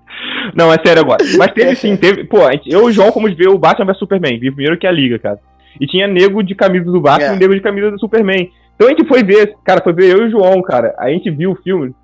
[0.55, 1.25] Não, é sério agora.
[1.38, 2.25] Mas teve sim, teve.
[2.25, 4.38] Pô, eu e o João fomos ver o Batman vs Superman.
[4.38, 5.38] Vi primeiro que a Liga, cara.
[5.81, 7.37] E tinha nego de camisa do Batman É.
[7.37, 8.51] e nego de camisa do Superman.
[8.75, 10.94] Então a gente foi ver, cara, foi ver eu e o João, cara.
[10.99, 11.94] A gente viu o filme.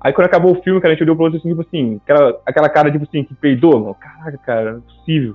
[0.00, 2.40] Aí quando acabou o filme, cara, a gente olhou pro outro assim, tipo assim, aquela,
[2.44, 3.94] aquela cara, tipo assim, que peidou, mano.
[3.94, 5.34] Caraca, cara, não é possível.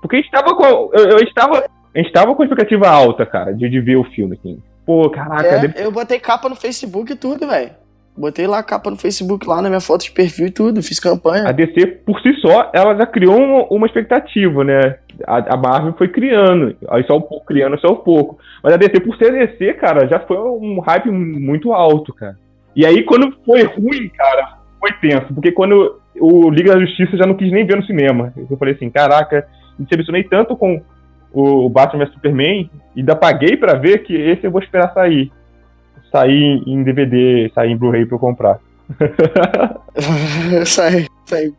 [0.00, 0.64] Porque a gente tava com.
[0.92, 1.64] Eu, eu estava.
[1.94, 4.62] A gente tava com expectativa alta, cara, de, de ver o filme, assim.
[4.84, 7.70] Pô, caraca, É, eu botei capa no Facebook e tudo, velho.
[8.16, 10.98] Botei lá a capa no Facebook, lá na minha foto de perfil e tudo, fiz
[10.98, 11.48] campanha.
[11.48, 14.96] a DC, por si só, ela já criou uma, uma expectativa, né?
[15.26, 18.38] A, a Marvel foi criando, aí só um pouco, criando só um pouco.
[18.62, 22.36] Mas a DC, por ser DC, cara, já foi um hype muito alto, cara.
[22.74, 25.32] E aí, quando foi ruim, cara, foi tenso.
[25.32, 28.32] Porque quando o Liga da Justiça já não quis nem ver no cinema.
[28.36, 29.46] Eu falei assim, caraca,
[29.78, 30.82] me decepcionei tanto com
[31.32, 35.30] o Batman vs Superman, e ainda paguei pra ver que esse eu vou esperar sair.
[36.16, 38.58] Sair em DVD, sair em Blu-ray pra eu comprar.
[40.64, 41.52] sai, sai.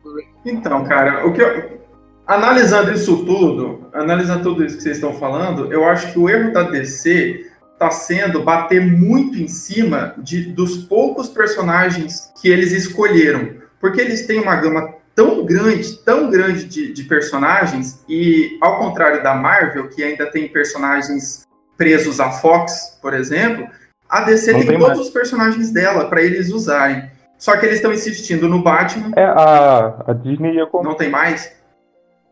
[0.43, 1.79] Então, cara, o que eu-
[2.25, 6.51] analisando isso tudo, analisando tudo isso que vocês estão falando, eu acho que o erro
[6.51, 13.49] da DC está sendo bater muito em cima de, dos poucos personagens que eles escolheram,
[13.79, 19.21] porque eles têm uma gama tão grande, tão grande de, de personagens e ao contrário
[19.21, 21.45] da Marvel, que ainda tem personagens
[21.77, 23.67] presos à Fox, por exemplo,
[24.09, 25.07] a DC Não tem, tem todos mais.
[25.07, 27.09] os personagens dela para eles usarem.
[27.37, 30.89] Só que eles estão insistindo no Batman, É, a, a Disney ia comprar.
[30.89, 31.55] não tem mais.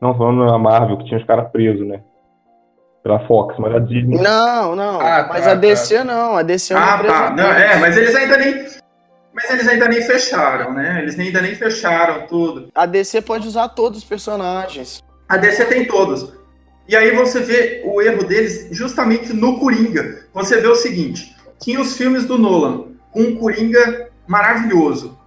[0.01, 2.01] Não falando a Marvel, que tinha os caras presos, né?
[3.03, 4.17] Pela Fox, mas a Disney.
[4.19, 4.99] Não, não.
[4.99, 7.29] Ah, mas tá, a DC não, a DC é uma Ah, tá.
[7.31, 8.65] Não, é, mas eles ainda nem.
[9.31, 10.99] Mas eles ainda nem fecharam, né?
[11.01, 12.69] Eles ainda nem fecharam tudo.
[12.73, 15.03] A DC pode usar todos os personagens.
[15.29, 16.33] A DC tem todos.
[16.87, 20.23] E aí você vê o erro deles justamente no Coringa.
[20.33, 21.34] Você vê o seguinte:
[21.65, 25.17] tinha os filmes do Nolan, com um Coringa maravilhoso.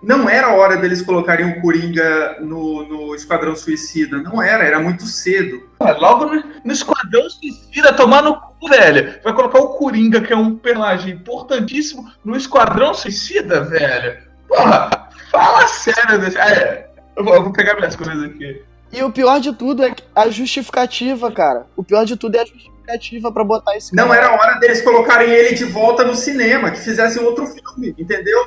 [0.00, 4.18] Não era a hora deles colocarem o Coringa no, no Esquadrão Suicida.
[4.18, 5.68] Não era, era muito cedo.
[5.76, 9.18] Porra, Logo no, no Esquadrão Suicida, tomar no cu, velho.
[9.24, 14.18] Vai colocar o Coringa, que é um personagem importantíssimo, no Esquadrão Suicida, velho.
[14.46, 16.86] Porra, fala sério é.
[17.16, 18.62] Eu vou, eu vou pegar minhas coisas aqui.
[18.94, 21.66] E o pior de tudo é a justificativa, cara.
[21.76, 24.20] O pior de tudo é a justificativa pra botar esse Não cara.
[24.20, 28.46] era a hora deles colocarem ele de volta no cinema, que fizessem outro filme, entendeu?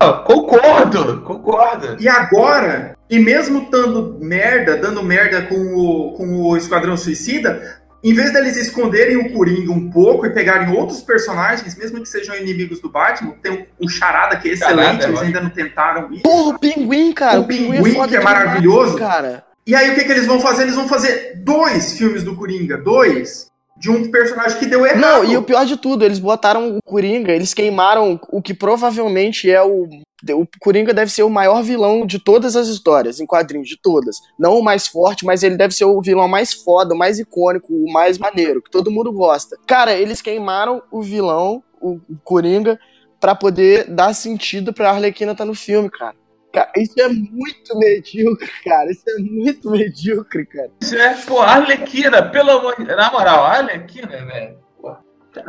[0.00, 1.96] Ah, concordo, concordo.
[1.98, 8.14] E agora, e mesmo dando merda, dando merda com o, com o Esquadrão Suicida, em
[8.14, 12.80] vez deles esconderem o Coringa um pouco e pegarem outros personagens, mesmo que sejam inimigos
[12.80, 16.22] do Batman, tem o, o Charada, que é excelente, Charada, eles ainda não tentaram isso.
[16.22, 17.40] Porra, o pinguim, cara.
[17.40, 18.96] O O, pinguim, Pinguim, é foda que é demais, maravilhoso.
[18.98, 19.47] cara.
[19.68, 20.62] E aí o que, que eles vão fazer?
[20.62, 24.98] Eles vão fazer dois filmes do Coringa, dois, de um personagem que deu errado.
[24.98, 29.50] Não, e o pior de tudo, eles botaram o Coringa, eles queimaram o que provavelmente
[29.50, 29.86] é o.
[30.32, 34.16] O Coringa deve ser o maior vilão de todas as histórias, em quadrinhos, de todas.
[34.38, 37.70] Não o mais forte, mas ele deve ser o vilão mais foda, o mais icônico,
[37.70, 39.54] o mais maneiro, que todo mundo gosta.
[39.66, 42.80] Cara, eles queimaram o vilão, o Coringa,
[43.20, 46.16] pra poder dar sentido pra Arlequina estar no filme, cara.
[46.52, 48.90] Cara, Isso é muito medíocre, cara.
[48.90, 50.70] Isso é muito medíocre, cara.
[50.80, 54.58] Isso é, pô, Arlequina, pelo amor de Na moral, Arlequina, velho.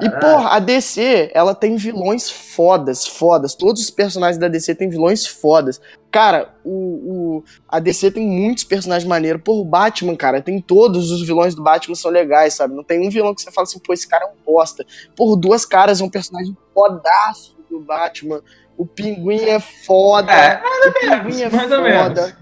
[0.01, 3.55] E, porra, a DC, ela tem vilões fodas, fodas.
[3.55, 5.81] Todos os personagens da DC têm vilões fodas.
[6.11, 9.41] Cara, o, o- a DC tem muitos personagens maneiros.
[9.41, 12.75] Porra, o Batman, cara, tem todos os vilões do Batman são legais, sabe?
[12.75, 14.85] Não tem um vilão que você fala assim, pô, esse cara é um bosta.
[15.15, 18.41] Porra, Duas Caras é um personagem fodaço do Batman.
[18.79, 20.31] O Pinguim é foda.
[20.31, 21.81] É, o Pinguim é mais ou foda.
[21.81, 22.35] menos.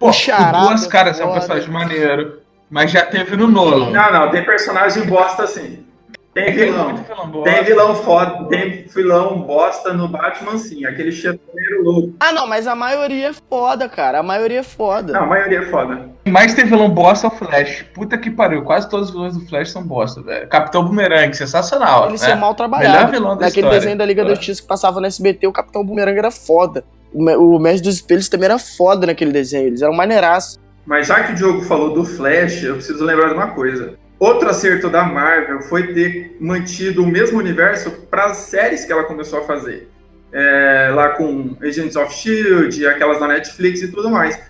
[0.00, 3.90] Pô, O Charada Duas Caras é um personagem maneiro, mas já teve no Nolan.
[3.92, 5.86] Não, não, tem personagem bosta assim.
[6.36, 6.90] Tem vilão.
[6.90, 7.42] muito vilão.
[7.44, 10.84] Tem vilão foda, tem vilão bosta no Batman, sim.
[10.84, 12.12] Aquele chefeiro louco.
[12.20, 14.18] Ah, não, mas a maioria é foda, cara.
[14.18, 15.14] A maioria é foda.
[15.14, 16.10] Não, a maioria é foda.
[16.26, 17.86] Mas tem vilão bosta é o Flash.
[17.94, 20.46] Puta que pariu, quase todos os vilões do Flash são bosta, velho.
[20.48, 22.08] Capitão Boomerang, sensacional.
[22.10, 22.28] Eles né?
[22.28, 23.10] são mal Melhor trabalhados.
[23.10, 23.78] vilão da Naquele história.
[23.78, 26.84] desenho da Liga da Justiça que passava no SBT, o Capitão Boomerang era foda.
[27.14, 29.68] O Mestre dos Espelhos também era foda naquele desenho.
[29.68, 30.60] Eles eram maneiraços.
[30.84, 33.94] Mas já que o Diogo falou do Flash, eu preciso lembrar de uma coisa.
[34.18, 39.04] Outro acerto da Marvel foi ter mantido o mesmo universo para as séries que ela
[39.04, 39.88] começou a fazer.
[40.32, 44.40] É, lá com Agents of Shield, aquelas da Netflix e tudo mais.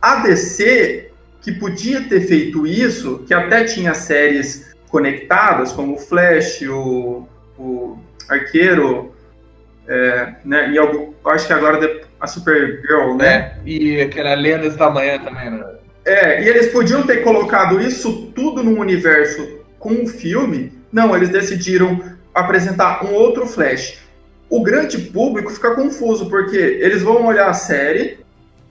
[0.00, 1.10] A DC,
[1.42, 7.26] que podia ter feito isso, que até tinha séries conectadas, como o Flash, o,
[7.58, 9.12] o Arqueiro,
[9.88, 13.38] é, né, e eu acho que agora a Supergirl, né?
[13.38, 13.58] né?
[13.64, 15.64] E aquela Lendas da Manhã também, né?
[16.06, 20.72] É, e eles podiam ter colocado isso tudo num universo com um filme.
[20.92, 22.00] Não, eles decidiram
[22.32, 23.98] apresentar um outro Flash.
[24.48, 28.20] O grande público fica confuso, porque eles vão olhar a série.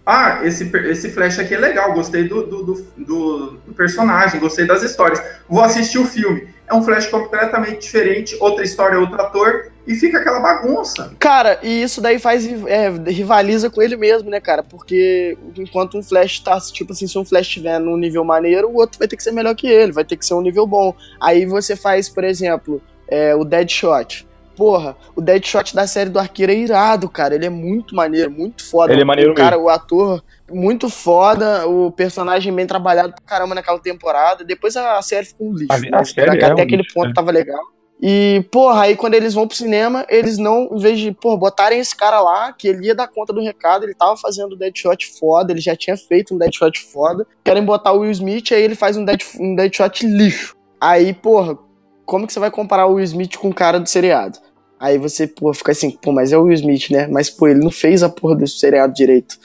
[0.06, 2.64] Ah, esse, esse Flash aqui é legal, gostei do, do,
[2.96, 5.22] do- do personagem, gostei das histórias.
[5.50, 6.48] Vou assistir o filme.
[6.68, 11.14] É um Flash completamente diferente, outra história, outro ator, e fica aquela bagunça.
[11.20, 14.64] Cara, e isso daí faz é, rivaliza com ele mesmo, né, cara?
[14.64, 18.76] Porque enquanto um Flash tá, tipo assim, se um Flash estiver num nível maneiro, o
[18.76, 20.94] outro vai ter que ser melhor que ele, vai ter que ser um nível bom.
[21.22, 24.28] Aí você faz, por exemplo, é, o Deadshot.
[24.56, 27.36] Porra, o Deadshot da série do Arqueiro é irado, cara.
[27.36, 28.94] Ele é muito maneiro, muito foda.
[28.94, 33.54] Ele é maneiro o cara, o ator, muito foda, o personagem bem trabalhado pra caramba
[33.54, 34.46] naquela temporada.
[34.46, 35.74] Depois a série ficou um lixo.
[35.74, 37.14] A- a mas série até é um aquele lixo, ponto é.
[37.14, 37.60] tava legal.
[38.02, 41.80] E, porra, aí quando eles vão pro cinema, eles não, em vez de, porra, botarem
[41.80, 45.18] esse cara lá, que ele ia dar conta do recado, ele tava fazendo um Deadshot
[45.18, 48.76] foda, ele já tinha feito um Deadshot foda, querem botar o Will Smith, aí ele
[48.76, 50.56] faz um, dead, um Deadshot lixo.
[50.80, 51.58] Aí, porra,
[52.06, 54.38] como que você vai comparar o Will Smith com o cara do seriado?
[54.80, 57.08] Aí você, pô, fica assim, pô, mas é o Will Smith, né?
[57.08, 59.40] Mas, pô, ele não fez a porra do seriado direito.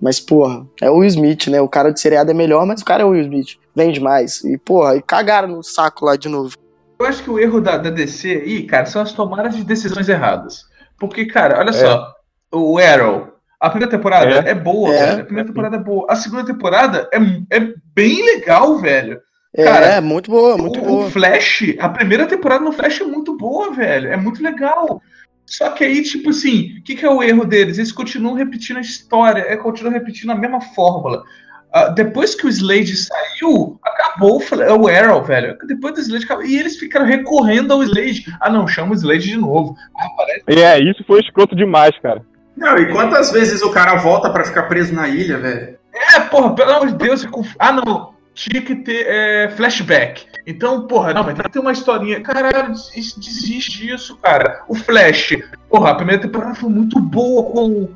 [0.00, 1.60] Mas, porra, é o Will Smith, né?
[1.60, 3.58] O cara do seriado é melhor, mas o cara é o Will Smith.
[3.74, 4.42] Vende mais.
[4.44, 6.56] E, porra, e cagaram no saco lá de novo.
[7.00, 10.08] Eu acho que o erro da, da DC aí, cara, são as tomadas de decisões
[10.08, 10.66] erradas.
[10.98, 12.14] Porque, cara, olha só,
[12.52, 14.54] o Arrow, a primeira temporada é, É.
[14.54, 15.06] boa, É.
[15.06, 15.22] velho.
[15.22, 16.06] A primeira temporada é boa.
[16.10, 19.18] A segunda temporada é, é bem legal, velho.
[19.56, 21.06] É, Cara, é muito boa, muito o, boa.
[21.06, 24.12] o Flash, a primeira temporada no Flash é muito boa, velho.
[24.12, 25.02] É muito legal.
[25.44, 27.78] Só que aí, tipo assim, o que, que é o erro deles?
[27.78, 31.24] Eles continuam repetindo a história, é, continuam repetindo a mesma fórmula.
[31.72, 35.56] Ah, depois que o Slade saiu, acabou o, Arrow, velho.
[35.66, 36.44] Depois do Slade, acabou.
[36.44, 38.24] e eles ficaram recorrendo ao Slade.
[38.40, 39.76] Ah, não, chama o Slade de novo.
[39.96, 42.22] Ah, parece E é, isso foi escroto demais, cara.
[42.56, 45.78] Não, e quantas vezes o cara volta pra ficar preso na ilha, velho?
[45.94, 50.26] É, porra, pelo amor de Deus, eu conf- ah, não, tinha que ter é, flashback.
[50.46, 52.20] Então, porra, não, mas tem que ter uma historinha.
[52.20, 54.62] Caralho, des- desiste disso, cara.
[54.68, 55.36] O Flash,
[55.68, 57.88] porra, a primeira temporada foi muito boa com,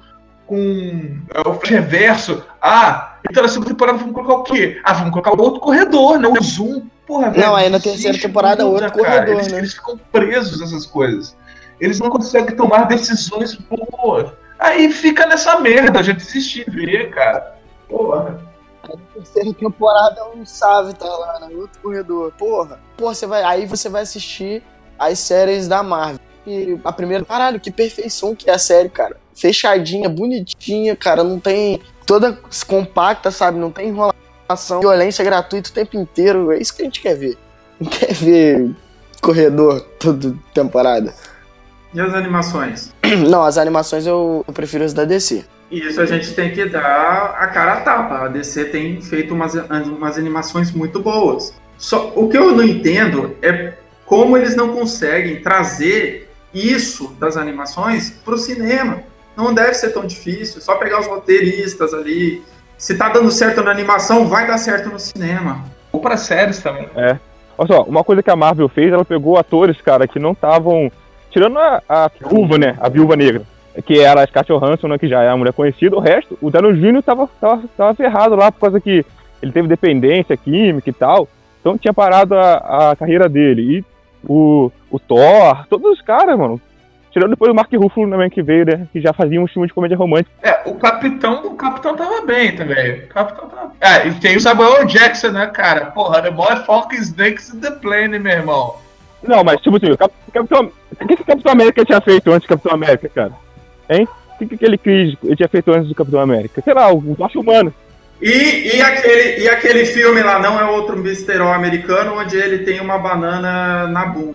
[0.46, 2.44] com é, o Flash Reverso.
[2.60, 4.80] Ah, então na segunda temporada vamos colocar o quê?
[4.84, 6.28] Ah, vamos colocar o outro corredor, né?
[6.28, 6.82] O Zoom.
[7.06, 9.16] Porra, velho, Não, aí na terceira temporada, muda, outro cara.
[9.16, 9.58] corredor, eles, né?
[9.58, 11.36] Eles ficam presos nessas coisas.
[11.80, 14.32] Eles não conseguem tomar decisões boas.
[14.58, 17.56] Aí fica nessa merda, já desisti de ver, cara.
[17.88, 18.40] Porra.
[19.12, 21.54] terceira temporada um Save tá lá, né?
[21.54, 22.32] Outro corredor.
[22.38, 22.80] Porra.
[22.96, 23.42] Porra, você vai.
[23.42, 24.62] Aí você vai assistir
[24.98, 26.20] as séries da Marvel.
[26.46, 27.24] E a primeira.
[27.24, 29.16] Caralho, que perfeição que é a série, cara.
[29.34, 31.24] Fechadinha, bonitinha, cara.
[31.24, 31.80] Não tem.
[32.06, 33.58] Toda compacta, sabe?
[33.58, 34.80] Não tem enrolação.
[34.80, 36.52] Violência gratuita o tempo inteiro.
[36.52, 37.38] É isso que a gente quer ver.
[37.80, 38.70] Não quer ver
[39.20, 41.12] corredor toda temporada.
[41.92, 42.92] E as animações?
[43.28, 45.44] Não, as animações eu, eu prefiro as da DC.
[45.70, 48.24] E isso a gente tem que dar a cara a tapa.
[48.26, 51.54] A DC tem feito umas, umas animações muito boas.
[51.76, 58.10] Só, o que eu não entendo é como eles não conseguem trazer isso das animações
[58.10, 59.02] para o cinema.
[59.36, 62.42] Não deve ser tão difícil, só pegar os roteiristas ali.
[62.76, 65.64] Se tá dando certo na animação, vai dar certo no cinema.
[65.92, 66.88] Ou pra séries também.
[67.56, 70.90] Olha só, uma coisa que a Marvel fez, ela pegou atores, cara, que não estavam.
[71.30, 72.76] Tirando a, a viúva, né?
[72.80, 73.42] A viúva negra.
[73.84, 74.98] Que era a Scarlett Johansson, né?
[74.98, 75.96] Que já é uma mulher conhecida.
[75.96, 77.02] O resto, o Dano Jr.
[77.02, 79.04] Tava, tava, tava ferrado lá por causa que
[79.42, 81.28] ele teve dependência química e tal.
[81.60, 83.78] Então tinha parado a, a carreira dele.
[83.78, 83.84] E
[84.26, 86.60] o, o Thor, todos os caras, mano.
[87.14, 88.88] Tirando depois o Mark Ruffalo também que veio, né?
[88.92, 90.34] Que já fazia um filme de comédia romântica.
[90.42, 93.04] É, o capitão, o capitão tava bem também.
[93.04, 93.72] O capitão tava.
[93.80, 95.86] É, e tem o Samuel Jackson, né, cara?
[95.86, 98.74] Porra, the boy fucking snakes in the plane, meu irmão.
[99.22, 100.72] Não, mas tipo assim, o Cap- Capitão.
[100.90, 103.32] O que, que o Capitão América tinha feito antes do Capitão América, cara?
[103.88, 104.08] Hein?
[104.34, 106.60] O que, que aquele Chris ele tinha feito antes do Capitão América?
[106.62, 107.72] Sei lá, o Tocha Humano.
[108.20, 112.80] E, e, aquele, e aquele filme lá não é outro besterol americano onde ele tem
[112.80, 114.34] uma banana na bunda.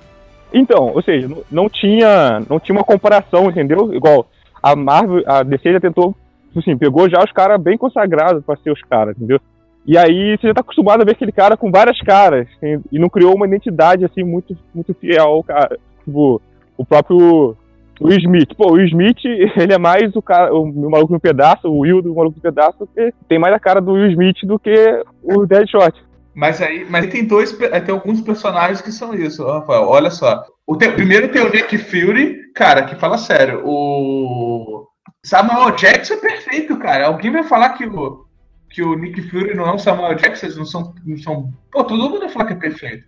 [0.54, 3.94] Então, ou seja, não, tinha não tinha uma comparação, entendeu?
[3.94, 4.28] Igual
[4.62, 6.16] a Marvel, a DC já tentou,
[6.56, 9.40] assim, pegou já os caras bem consagrados para ser os caras, entendeu?
[9.86, 13.00] E aí você já tá acostumado a ver aquele cara com várias caras e, e
[13.00, 15.78] não criou uma identidade assim muito muito fiel ao cara.
[16.04, 16.42] Tipo,
[16.78, 17.56] o próprio
[18.00, 18.56] o Smith.
[18.56, 19.20] Pô, o Smith,
[19.58, 22.42] ele é mais o cara, o, o maluco no pedaço, o Will do maluco no
[22.42, 25.94] pedaço, que tem mais a cara do Will Smith do que o Deadshot.
[26.40, 29.86] Mas aí, mas tem dois, tem alguns personagens que são isso, Rafael.
[29.86, 30.46] Olha só.
[30.66, 33.62] O te, primeiro tem o Nick Fury, cara, que fala sério.
[33.66, 34.88] O
[35.22, 37.08] Samuel Jackson é perfeito, cara.
[37.08, 38.26] Alguém vai falar que o,
[38.70, 41.54] que o Nick Fury não é o Samuel Jackson, eles não são, não são.
[41.74, 43.04] Pô, todo mundo vai falar que é perfeito.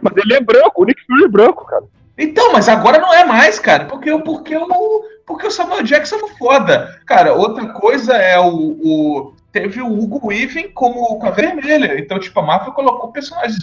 [0.00, 1.84] Mas ele é branco, o Nick Fury é branco, cara.
[2.18, 6.28] Então, mas agora não é mais, cara, porque, porque, o, porque o Samuel Jackson é
[6.36, 7.00] foda.
[7.06, 11.98] Cara, outra coisa é o, o teve o Hugo Weaving como com a vermelha.
[11.98, 13.58] Então, tipo, a Marvel colocou personagens,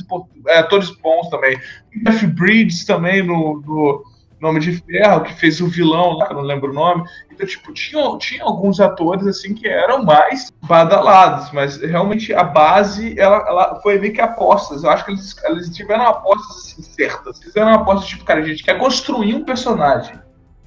[0.48, 1.60] é, atores bons também.
[2.04, 4.04] Jeff Bridges também no, no
[4.40, 7.04] Nome de Ferro, que fez o vilão lá, que eu não lembro o nome.
[7.32, 13.20] Então, tipo, tinha, tinha alguns atores, assim, que eram mais badalados, mas realmente a base,
[13.20, 14.84] ela, ela foi meio que apostas.
[14.84, 17.40] Eu acho que eles, eles tiveram apostas, assim, certas.
[17.40, 20.14] Fizeram uma aposta, tipo, cara, a gente quer construir um personagem.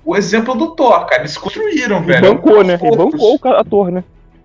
[0.05, 2.35] O exemplo do Thor, cara, eles construíram, E velho.
[2.35, 2.75] bancou, né?
[2.75, 4.03] E bancou o ator, né?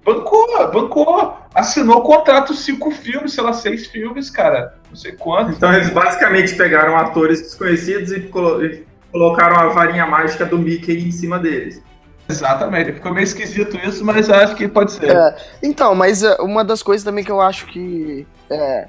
[0.07, 1.35] Bancou, bancou.
[1.53, 4.75] Assinou contrato cinco filmes, sei lá, seis filmes, cara.
[4.89, 5.57] Não sei quantos.
[5.57, 11.05] Então eles basicamente pegaram atores desconhecidos e, colo- e colocaram a varinha mágica do Mickey
[11.05, 11.81] em cima deles.
[12.29, 12.93] Exatamente.
[12.93, 15.09] Ficou meio esquisito isso, mas acho que pode ser.
[15.15, 18.87] É, então, mas é, uma das coisas também que eu acho que é,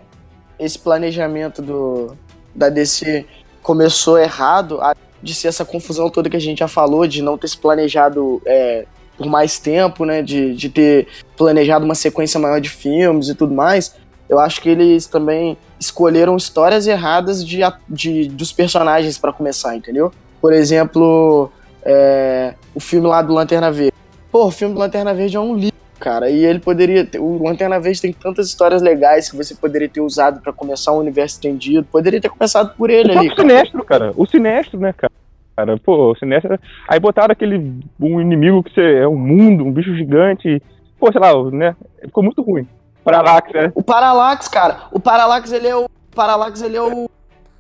[0.58, 2.16] esse planejamento do,
[2.54, 3.26] da DC
[3.62, 7.36] começou errado, a- de ser essa confusão toda que a gente já falou, de não
[7.36, 8.86] ter se planejado é,
[9.18, 10.22] por mais tempo, né?
[10.22, 13.94] De, de ter planejado uma sequência maior de filmes e tudo mais.
[14.28, 20.12] Eu acho que eles também escolheram histórias erradas de, de dos personagens pra começar, entendeu?
[20.40, 21.50] Por exemplo,
[21.82, 23.92] é, o filme lá do Lanterna Verde.
[24.30, 26.28] Pô, o filme do Lanterna Verde é um livro, cara.
[26.30, 27.04] E ele poderia.
[27.06, 30.92] Ter, o Lanterna Verde tem tantas histórias legais que você poderia ter usado pra começar
[30.92, 31.86] um universo estendido.
[31.90, 33.28] Poderia ter começado por ele O ali.
[33.30, 33.40] cara.
[33.40, 34.12] Sinestro, cara.
[34.16, 35.12] O Sinestro, né, cara?
[35.58, 36.56] Cara, pô, o Sinestro.
[36.86, 37.80] Aí botaram aquele.
[37.98, 40.62] Um inimigo que você é um mundo, um bicho gigante.
[41.00, 41.74] Pô, sei lá, né?
[42.00, 42.64] Ficou muito ruim.
[43.02, 43.72] Parallax, né?
[43.74, 44.82] O Parallax, cara.
[44.92, 45.86] O Parallax, ele é o.
[45.86, 47.10] o Parallax, ele é o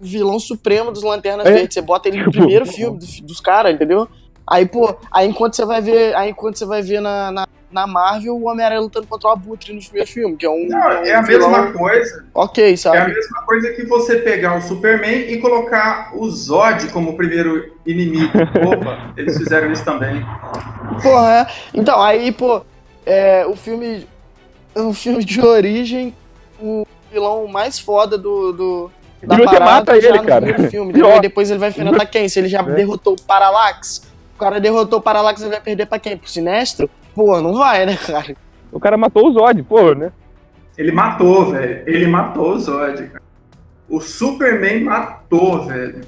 [0.00, 1.52] vilão supremo dos Lanternas É.
[1.52, 1.74] Verdes.
[1.74, 4.06] Você bota ele no Tipo, primeiro filme dos, dos caras, entendeu?
[4.48, 6.14] Aí, pô, aí enquanto você vai ver.
[6.14, 9.72] Aí enquanto você vai ver na, na, na Marvel o Homem-Aranha lutando contra o Abutre
[9.74, 10.66] no primeiro filme, que é um.
[10.68, 12.24] Não, é a um vilão mesma coisa.
[12.34, 13.12] Ok, É a sabe?
[13.14, 18.32] mesma coisa que você pegar o Superman e colocar o Zod como primeiro inimigo.
[18.66, 20.24] Opa, eles fizeram isso também.
[21.02, 21.46] Porra, é.
[21.74, 22.62] Então, aí, pô,
[23.04, 24.06] é, o filme.
[24.74, 26.14] O filme de origem,
[26.60, 28.52] o vilão mais foda do.
[28.52, 28.90] do
[29.22, 30.40] da E você parada mata já ele, no cara.
[30.46, 30.92] primeiro filme.
[30.94, 31.20] Pior.
[31.20, 32.28] Depois, depois ele vai enfrentar quem?
[32.28, 32.62] Se ele já É.
[32.62, 34.02] derrotou o Parallax,
[34.36, 36.16] o cara derrotou o Parallax, ele vai perder pra quem?
[36.16, 36.88] Pro Sinestro?
[37.18, 38.36] Pô, não vai, né, cara?
[38.70, 40.12] O cara matou o Zod, pô, né?
[40.76, 41.82] Ele matou, velho.
[41.84, 43.22] Ele matou o Zod, cara.
[43.88, 46.02] O Superman matou, velho.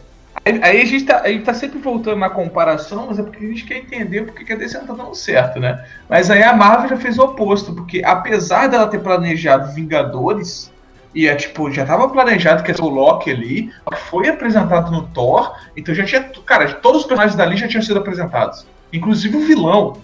[0.44, 3.44] Aí, aí a, gente tá, a gente tá sempre voltando na comparação, mas é porque
[3.44, 5.84] a gente quer entender porque que a DC não tá dando certo, né?
[6.08, 10.72] Mas aí a Marvel já fez o oposto, porque apesar dela ter planejado Vingadores,
[11.12, 13.72] e é tipo, já tava planejado que ia ser o Loki ali,
[14.08, 16.22] foi apresentado no Thor, então já tinha.
[16.46, 18.64] Cara, todos os personagens dali já tinham sido apresentados.
[18.92, 19.96] Inclusive o vilão.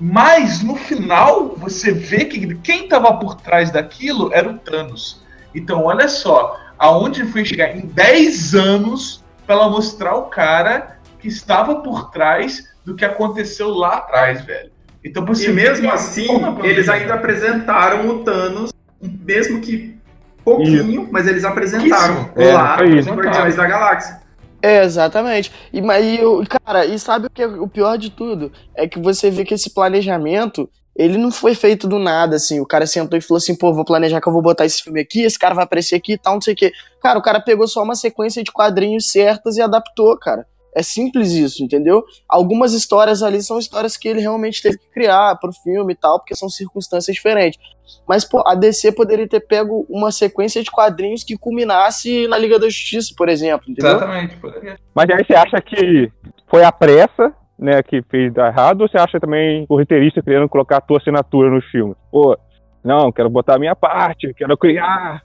[0.00, 5.22] Mas no final, você vê que quem tava por trás daquilo era o Thanos.
[5.54, 11.28] Então, olha só, aonde foi chegar em 10 anos para ela mostrar o cara que
[11.28, 14.70] estava por trás do que aconteceu lá atrás, velho.
[15.04, 16.26] Então você E mesmo assim,
[16.62, 19.96] eles ainda apresentaram o Thanos, mesmo que
[20.44, 22.54] pouquinho, mas eles apresentaram Pouquíssimo.
[22.54, 23.14] lá É, nos isso.
[23.14, 24.23] Guardiões da Galáxia.
[24.64, 25.52] É, exatamente.
[25.72, 28.50] E, mas, e, o- cara, e sabe o que é o pior de tudo?
[28.74, 32.60] É que você vê que esse planejamento, ele não foi feito do nada, assim.
[32.60, 35.00] O cara sentou e falou assim, pô, vou planejar que eu vou botar esse filme
[35.00, 36.72] aqui, esse cara vai aparecer aqui e tal, não sei o quê.
[37.02, 40.46] Cara, o cara pegou só uma sequência de quadrinhos certas e adaptou, cara.
[40.74, 42.04] É simples isso, entendeu?
[42.28, 46.18] Algumas histórias ali são histórias que ele realmente teve que criar pro filme e tal,
[46.18, 47.60] porque são circunstâncias diferentes.
[48.08, 52.58] Mas, pô, a DC poderia ter pego uma sequência de quadrinhos que culminasse na Liga
[52.58, 53.96] da Justiça, por exemplo, entendeu?
[53.96, 54.78] Exatamente, poderia.
[54.94, 56.10] Mas aí você acha que
[56.48, 60.48] foi a pressa, né, que fez dar errado, ou você acha também o roteirista querendo
[60.48, 61.94] colocar a tua assinatura no filme?
[62.10, 62.36] Pô,
[62.82, 65.23] não, quero botar a minha parte, quero criar.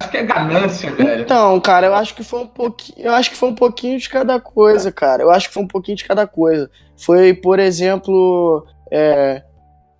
[0.00, 1.22] Acho que é ganância, velho.
[1.22, 4.08] Então, cara, eu acho que foi um pouquinho, eu acho que foi um pouquinho de
[4.08, 5.22] cada coisa, cara.
[5.22, 6.70] Eu acho que foi um pouquinho de cada coisa.
[6.96, 9.42] Foi, por exemplo, é,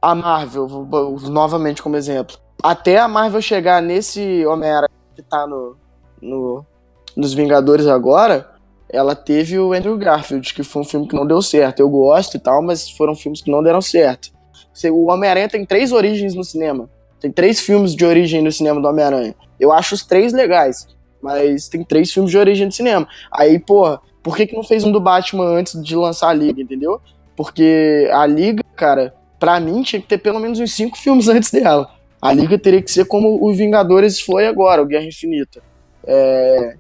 [0.01, 0.69] a Marvel,
[1.23, 5.77] novamente como exemplo, até a Marvel chegar nesse Homem-Aranha que tá no,
[6.21, 6.65] no,
[7.17, 8.51] nos Vingadores agora,
[8.89, 11.81] ela teve o Andrew Garfield, que foi um filme que não deu certo.
[11.81, 14.31] Eu gosto e tal, mas foram filmes que não deram certo.
[14.93, 16.89] O Homem-Aranha tem três origens no cinema.
[17.19, 19.35] Tem três filmes de origem no cinema do Homem-Aranha.
[19.59, 20.87] Eu acho os três legais,
[21.23, 23.07] mas tem três filmes de origem no cinema.
[23.33, 26.61] Aí, porra, por que, que não fez um do Batman antes de lançar a Liga,
[26.61, 27.01] entendeu?
[27.37, 31.51] Porque a Liga, cara, pra mim tinha que ter pelo menos uns cinco filmes antes
[31.51, 31.89] dela.
[32.21, 35.63] A Liga teria que ser como o Vingadores foi agora, o Guerra Infinita.
[36.05, 36.77] É,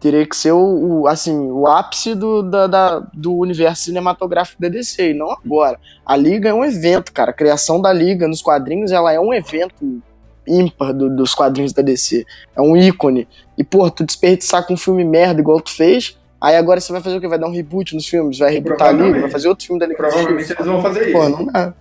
[0.00, 4.68] teria que ser o, o, assim, o ápice do, da- da- do universo cinematográfico da
[4.68, 5.78] DC, e não agora.
[6.04, 7.30] A Liga é um evento, cara.
[7.30, 10.02] A criação da Liga nos quadrinhos, ela é um evento
[10.46, 12.24] ímpar do- dos quadrinhos da DC.
[12.56, 13.28] É um ícone.
[13.56, 17.00] E, pô, tu desperdiçar com um filme merda igual tu fez, aí agora você vai
[17.02, 17.28] fazer o quê?
[17.28, 18.38] Vai dar um reboot nos filmes?
[18.38, 18.96] Vai rebootar a Liga?
[19.04, 19.22] Provavelmente.
[19.22, 21.12] Vai fazer outro filme da Liga da Provavelmente eles vão fazer isso.
[21.12, 21.72] Pô, não dá.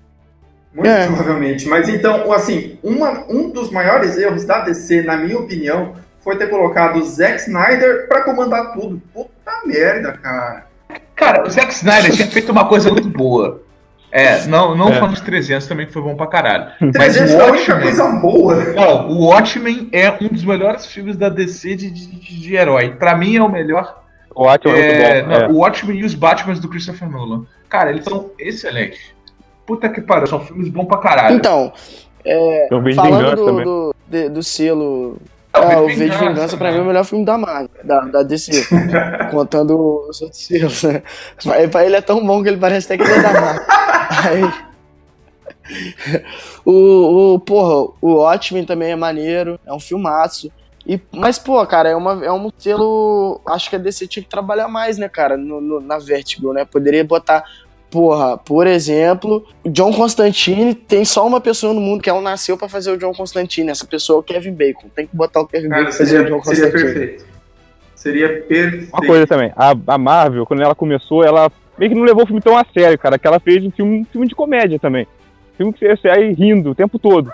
[0.73, 1.05] Muito É.
[1.07, 1.67] provavelmente.
[1.67, 5.93] Mas então, assim, uma- um dos maiores erros da DC, na minha opinião,
[6.23, 9.01] foi ter colocado o Zack Snyder pra comandar tudo.
[9.13, 10.65] Puta merda, cara.
[11.15, 13.61] Cara, o Zack Snyder tinha feito uma coisa muito boa.
[14.11, 14.95] É, não, não É.
[14.99, 16.65] falando de 300 também, que foi bom pra caralho.
[16.81, 18.55] Mas 300 o única Watchmen, coisa boa.
[18.73, 22.07] não, o Watchmen é um dos melhores filmes da DC de, de,
[22.41, 22.89] de herói.
[22.91, 24.01] Pra mim é o melhor.
[24.35, 25.29] O Atman é É, muito bom.
[25.33, 25.47] não, é.
[25.49, 27.45] O Watchmen e os Batmans do Christopher Nolan.
[27.69, 28.99] Cara, eles são excelentes.
[29.65, 31.35] Puta que pariu, são filmes bons pra caralho.
[31.35, 31.71] Então,
[32.23, 35.17] de falando Vingança do, do, de- do selo
[35.53, 36.73] Não, É, V o V de Vingança pra né?
[36.73, 38.67] mim é o melhor filme da Marvel, da, da DC.
[39.31, 41.01] contando os outros selos, né?
[41.45, 43.63] Mas pra ele é tão bom que ele parece até que ele é da Marvel.
[44.11, 44.43] Aí.
[46.65, 50.51] O, o, porra, o Watchmen também é maneiro, é um filmaço.
[50.85, 53.39] E, mas, pô, cara, é, uma, é um selo.
[53.45, 56.65] Acho que a DC tinha que trabalhar mais, né, cara, no, no- na Vertigo, né?
[56.65, 57.43] Poderia botar.
[57.89, 62.57] Porra, por exemplo, o John Constantine tem só uma pessoa no mundo que ela nasceu
[62.57, 63.69] pra fazer o John Constantine.
[63.69, 64.87] Essa pessoa é o Kevin Bacon.
[64.95, 66.93] Tem que botar o Kevin Cara, Bacon pra fazer o John seria, seria Constantine.
[66.93, 67.25] perfeito.
[67.93, 68.89] Seria perfeito.
[68.93, 71.51] Uma coisa também, a, a Marvel, quando ela começou, ela
[71.81, 74.01] meio que não levou o filme tão a sério, cara, que ela fez um filme,
[74.01, 75.07] um filme de comédia também.
[75.57, 77.31] Filme que você sai rindo o tempo todo.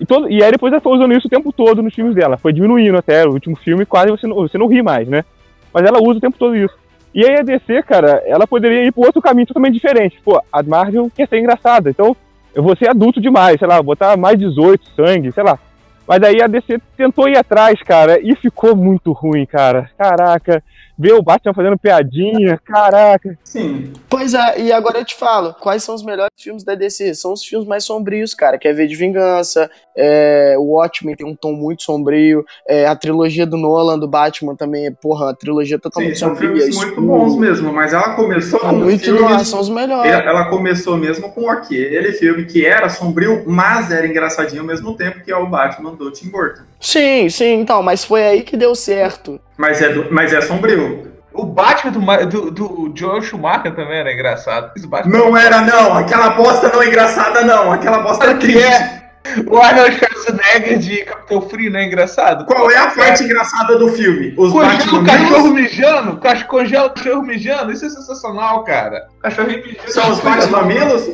[0.00, 0.28] E, todo.
[0.28, 2.36] e aí depois ela foi usando isso o tempo todo nos filmes dela.
[2.36, 3.24] Foi diminuindo até.
[3.24, 5.24] O último filme quase você não, você não ri mais, né?
[5.72, 6.74] Mas ela usa o tempo todo isso.
[7.14, 10.20] E aí a DC, cara, ela poderia ir por outro caminho totalmente diferente.
[10.24, 12.16] Pô, a Marvel quer ser engraçada, então
[12.52, 15.56] eu vou ser adulto demais, sei lá, botar mais 18, sangue, sei lá.
[16.04, 19.88] Mas aí a DC tentou ir atrás, cara, e ficou muito ruim, cara.
[19.96, 20.60] Caraca,
[20.98, 23.38] ver o Batman fazendo piadinha, caraca.
[23.44, 23.92] Sim.
[24.08, 27.14] Pois é, e agora eu te falo, quais são os melhores filmes da DC?
[27.14, 31.26] São os filmes mais sombrios, cara, que é V de Vingança, é, o Watchmen tem
[31.26, 35.34] um tom muito sombrio, é, a trilogia do Nolan, do Batman também, é, porra, a
[35.34, 36.48] trilogia Sim, totalmente são sombria.
[36.50, 37.06] filmes muito escura.
[37.06, 39.20] bons mesmo, mas ela começou Tá com muito filmes...
[39.22, 40.10] nossa, são os melhores.
[40.12, 44.96] Ela ela começou mesmo com aquele filme que era sombrio, mas era engraçadinho ao mesmo
[44.96, 46.62] tempo, que é o Batman do Tim Burton.
[46.80, 49.40] Sim, sim, então, mas foi aí que deu certo.
[49.56, 51.12] Mas é, do- mas é sombrio.
[51.32, 54.70] O Batman do, do, do Joel Schumacher também era engraçado.
[54.76, 55.94] Esse Batman Não era, não.
[55.96, 57.72] Aquela bosta não é engraçada, não.
[57.72, 58.62] Aquela bosta é triste.
[58.62, 59.02] é.
[59.50, 62.44] O Arnold Schwarzenegger de Capitão Frio não é engraçado?
[62.44, 64.34] Qual é a parte engraçada do filme?
[64.36, 69.06] Os Congela o Batman cachorro mijando, congela o cachorro mijando, isso é sensacional, cara.
[69.22, 69.90] Cachorrinho mijando.
[69.92, 71.08] São os Batmamilos?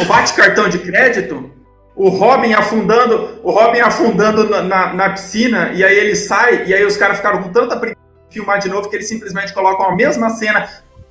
[0.00, 1.50] O bate-cartão de crédito?
[1.96, 6.74] O Robin afundando, o Robin afundando na, na, na piscina, e aí ele sai, e
[6.74, 9.86] aí os caras ficaram com tanta preguiça de filmar de novo que eles simplesmente colocam
[9.86, 10.68] a mesma cena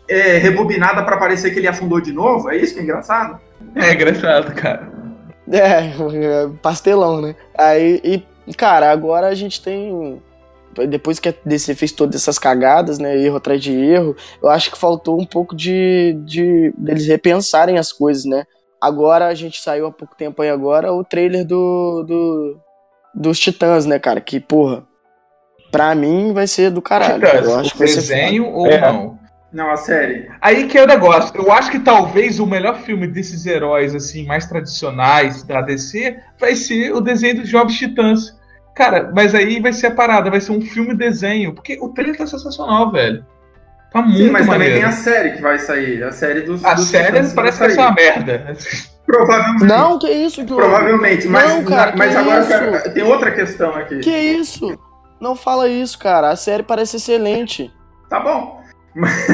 [0.08, 2.50] é, rebobinada pra parecer que ele afundou de novo.
[2.52, 3.40] É isso que é engraçado?
[3.76, 4.88] É engraçado, cara.
[5.52, 7.36] É, pastelão, né?
[7.58, 8.02] Aí,
[8.48, 10.22] e, cara, agora a gente tem.
[10.90, 13.18] Depois que a DC fez todas essas cagadas, né?
[13.18, 17.92] Erro atrás de erro, eu acho que faltou um pouco de, de deles repensarem as
[17.94, 18.46] coisas, né?
[18.86, 22.58] Agora a gente saiu há pouco tempo aí agora o trailer do, do
[23.16, 24.22] dos Titãs, né, cara?
[24.22, 24.84] Que, porra,
[25.72, 27.16] pra mim vai ser do caralho.
[27.16, 28.80] Titãs, eu acho que o vai ser desenho ou É.
[28.80, 29.18] não?
[29.52, 30.30] Não, a série.
[30.40, 31.36] Aí que é o negócio.
[31.36, 36.56] Eu acho que talvez o melhor filme desses heróis assim mais tradicionais da DC vai
[36.56, 38.38] ser o desenho dos Jovens Titãs.
[38.76, 42.18] Cara, mas aí vai ser a parada, vai ser um filme desenho, porque o trailer
[42.18, 43.26] tá sensacional, velho.
[43.92, 44.76] Tá muito Sim, mas também maneiro.
[44.80, 46.04] tem a série que vai sair.
[46.04, 46.64] A série dos.
[46.66, 48.54] A dos série parece que vai ser uma merda.
[49.06, 49.66] Provavelmente.
[49.66, 50.62] Não, que isso, Diogo?
[50.62, 51.28] Provavelmente.
[51.28, 54.00] Mas, Não, cara, mas que agora cara, tem outra questão aqui.
[54.00, 54.78] Que isso?
[55.22, 56.30] Não fala isso, cara.
[56.32, 57.72] A série parece excelente.
[58.10, 58.62] Tá bom.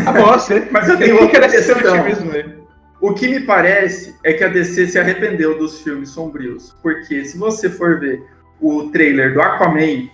[0.04, 0.68] Tá bom, você.
[0.72, 1.78] Mas eu tenho que outra questão.
[1.94, 2.56] otimismo aí.
[3.00, 6.76] O que me parece é que a DC se arrependeu dos filmes sombrios.
[6.84, 8.22] Porque se você for ver
[8.60, 10.10] o trailer do Aquaman,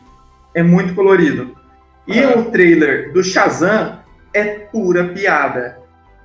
[0.54, 1.56] é muito colorido.
[2.08, 2.38] E Ah.
[2.38, 4.00] o trailer do Shazam
[4.38, 5.78] é pura piada.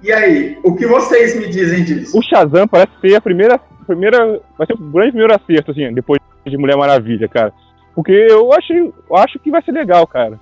[0.02, 2.18] E aí, o que vocês me dizem disso?
[2.18, 6.20] O Shazam parece ser a primeira primeira, vai ser o grande primeiro acerto, assim, depois
[6.46, 7.52] de Mulher Maravilha, cara.
[7.94, 10.38] Porque eu achei, eu acho que vai ser legal, cara.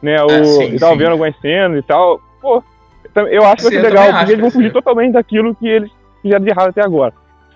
[0.00, 0.98] Né, o, É, sim, eu tava sim.
[0.98, 2.20] vendo algumas cenas e tal.
[2.40, 2.62] Pô,
[3.30, 4.72] eu acho que vai ser legal, acho porque eles vão fugir ser.
[4.72, 7.12] totalmente daquilo que eles fizeram de errado até agora.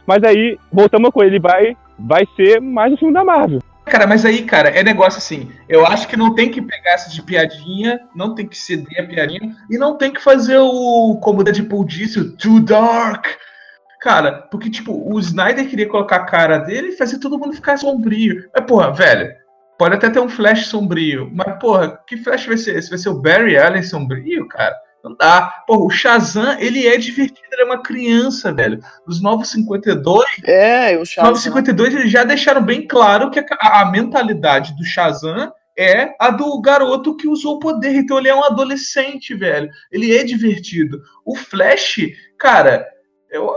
[0.07, 3.61] Mas aí, voltamos com ele, vai, vai ser mais um filme da Marvel.
[3.87, 5.53] Cara, mas aí, cara, é negócio assim.
[5.69, 9.07] Eu acho que não tem que pegar essa de piadinha, não tem que ceder a
[9.07, 13.27] piadinha, e não tem que fazer o, como o Deadpool disse, o Too Dark.
[14.01, 17.77] Cara, porque, tipo, o Snyder queria colocar a cara dele e fazer todo mundo ficar
[17.77, 18.51] sombrio.
[18.53, 19.33] Mas, porra, velho,
[19.79, 22.91] pode até ter um Flash sombrio, mas, porra, que Flash vai ser esse?
[22.91, 24.77] Vai ser o Barry Allen sombrio, cara?
[25.09, 25.63] Não dá.
[25.67, 28.81] Porra, o Shazam, ele é divertido, ele é uma criança, velho.
[29.07, 31.31] Os Novos 52 É, o os Chaves.
[31.45, 36.61] 952 eles já deixaram bem claro que a, a- mentalidade do Shazam é a do
[36.61, 37.95] garoto que usou o poder.
[37.95, 39.69] Então ele é um adolescente, velho.
[39.93, 41.01] Ele é divertido.
[41.25, 41.99] O Flash,
[42.39, 42.87] cara,
[43.31, 43.55] eu,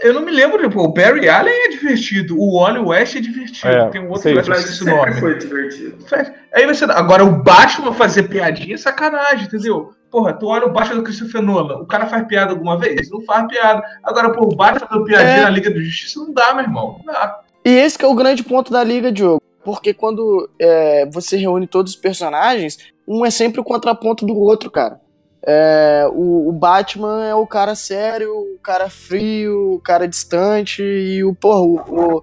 [0.00, 0.62] eu não me lembro.
[0.62, 2.38] Tipo, o Barry Allen é divertido.
[2.38, 3.68] O Wally West é divertido.
[3.68, 4.36] É, Tem um outro sei.
[4.36, 5.14] O sempre nome.
[5.20, 6.04] foi divertido.
[6.06, 6.30] Flash.
[6.52, 6.84] Aí você.
[6.84, 9.92] Agora, o Batman fazer piadinha é sacanagem, entendeu?
[10.14, 13.10] Porra, tu olha o Batman do Christopher Nolan, o cara faz piada alguma vez?
[13.10, 13.82] Não faz piada.
[14.00, 15.42] Agora, pô, o Batman fazendo piadinha É.
[15.42, 17.00] na Liga da Justiça não dá, meu irmão.
[17.04, 17.40] Não dá.
[17.64, 19.42] E esse que é o grande ponto da Liga, Diogo.
[19.64, 24.70] Porque quando é, você reúne todos os personagens, um é sempre o contraponto do outro,
[24.70, 25.00] cara.
[25.44, 31.24] É, o, o Batman é o cara sério, o cara frio, o cara distante, e
[31.24, 31.74] o, porra, o,
[32.18, 32.22] o-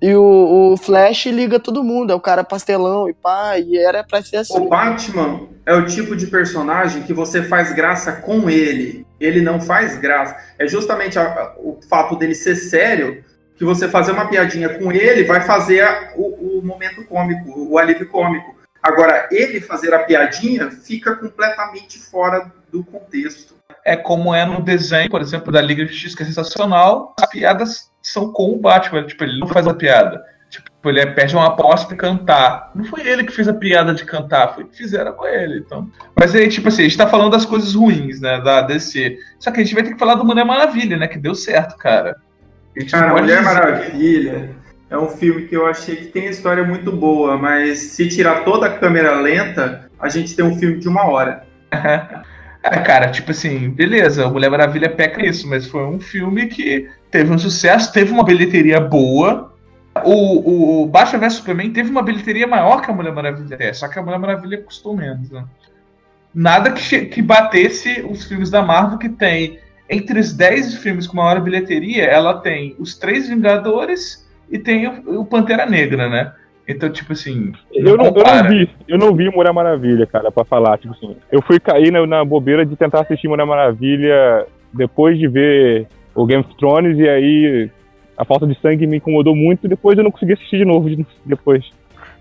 [0.00, 4.04] e o, o Flash liga todo mundo, é o cara pastelão e pá, e era
[4.04, 4.58] pra ser assim.
[4.58, 9.06] O Batman é o tipo de personagem que você faz graça com ele.
[9.18, 10.36] Ele não faz graça.
[10.58, 13.24] É justamente a- a- o fato dele ser sério
[13.56, 17.78] que você fazer uma piadinha com ele vai fazer a- o, o momento cômico, o
[17.78, 18.54] alívio cômico.
[18.82, 23.56] Agora, ele fazer a piadinha fica completamente fora do contexto.
[23.84, 27.14] é como é no desenho, por exemplo, da Liga de Justiça, que é sensacional.
[27.20, 29.04] As piadas são com o Batman.
[29.04, 30.22] Tipo, ele não faz a piada.
[30.48, 32.70] Tipo, ele perde uma aposta pra cantar.
[32.74, 35.58] Não foi ele que fez a piada de cantar, foi que fizeram com ele.
[35.58, 35.90] Então.
[36.18, 38.40] Mas aí, tipo assim, a gente tá falando das coisas ruins, né?
[38.40, 39.18] Da DC.
[39.38, 41.08] Só que a gente vai ter que falar do Mulher Maravilha, né?
[41.08, 42.16] Que deu certo, cara.
[42.90, 44.50] Cara, Mulher dizer- Maravilha
[44.88, 48.66] é um filme que eu achei que tem história muito boa, mas se tirar toda
[48.66, 51.44] a câmera lenta, a gente tem um filme de uma hora.
[52.70, 57.32] É, cara, tipo assim, beleza, Mulher Maravilha peca isso, mas foi um filme que teve
[57.32, 59.54] um sucesso, teve uma bilheteria boa.
[60.04, 63.86] O, o Batman vs Superman teve uma bilheteria maior que a Mulher Maravilha, é, só
[63.86, 65.30] que a Mulher Maravilha custou menos.
[65.30, 65.44] Né?
[66.34, 69.60] Nada que, que batesse os filmes da Marvel que tem.
[69.88, 75.20] Entre os 10 filmes com maior bilheteria, ela tem os Três Vingadores e tem o,
[75.20, 76.32] o Pantera Negra, né?
[76.68, 77.52] Então, tipo assim.
[77.72, 78.42] Eu não, eu compara.
[78.42, 81.16] não vi, eu não vi Mulher Maravilha, cara, pra falar, tipo assim.
[81.30, 86.26] Eu fui cair na, na bobeira de tentar assistir Mulher Maravilha depois de ver o
[86.26, 87.70] Game of Thrones e aí
[88.16, 91.06] a falta de sangue me incomodou muito, depois eu não consegui assistir de novo de-
[91.24, 91.64] depois.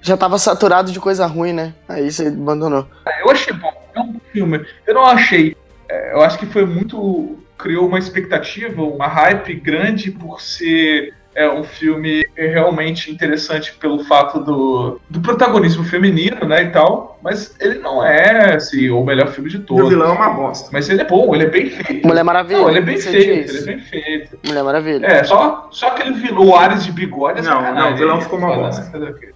[0.02, 1.74] Já tava saturado de coisa ruim, né?
[1.90, 2.86] Aí você abandonou.
[3.22, 4.64] Eu achei bom, é um bom filme.
[4.86, 5.56] Eu não achei.
[5.90, 7.40] é, Eu acho que foi muito.
[7.58, 14.40] Criou uma expectativa, uma hype grande por ser é, um filme realmente interessante pelo fato
[14.40, 16.64] do, do protagonismo feminino, né?
[16.64, 17.20] E tal.
[17.22, 19.90] Mas ele não é assim, o melhor filme de E o todos.
[19.90, 20.70] vilão é uma bosta.
[20.72, 22.08] Mas ele é bom, ele é bem feito.
[22.08, 22.60] Mulher Maravilha.
[22.60, 24.40] Não, ele é bem feito, ele é bem feito.
[24.48, 25.06] Mulher Maravilha.
[25.06, 28.56] É, só, só aquele vilão, o Ares de bigode Não, não, o vilão ficou uma
[28.56, 28.98] bosta.
[28.98, 29.36] o?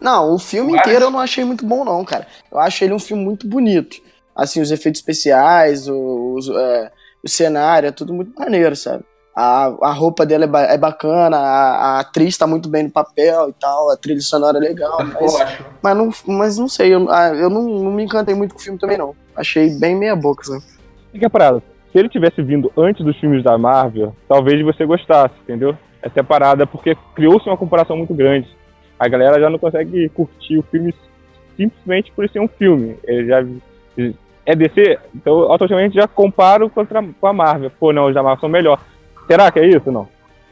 [0.00, 2.26] Não, o filme Mas- inteiro eu não achei muito bom, não, cara.
[2.50, 3.96] Eu acho ele um filme muito bonito.
[4.36, 6.90] Assim, os efeitos especiais, os, é,
[7.22, 9.04] o cenário, é tudo muito maneiro, sabe?
[9.36, 12.90] A, a roupa dela é, ba- é bacana, a, a atriz tá muito bem no
[12.90, 17.10] papel e tal, a trilha sonora é legal, mas, mas, não, mas não sei, eu,
[17.10, 19.14] ah, eu não, não me encantei muito com o filme também, não.
[19.34, 20.62] Achei bem meia boca, sabe?
[21.12, 21.60] E que é parada?
[21.90, 25.76] Se ele tivesse vindo antes dos filmes da Marvel, talvez você gostasse, entendeu?
[26.00, 28.48] Essa é a parada, porque criou-se uma comparação muito grande.
[28.98, 30.94] A galera já não consegue curtir o filme
[31.56, 32.96] simplesmente por ser um filme.
[33.04, 33.44] Ele já
[34.46, 37.70] é DC, então automaticamente já comparo contra, com a Marvel.
[37.80, 38.78] Pô, não, os da Marvel são melhor.
[39.26, 39.90] Será que é isso?
[39.90, 40.08] Não.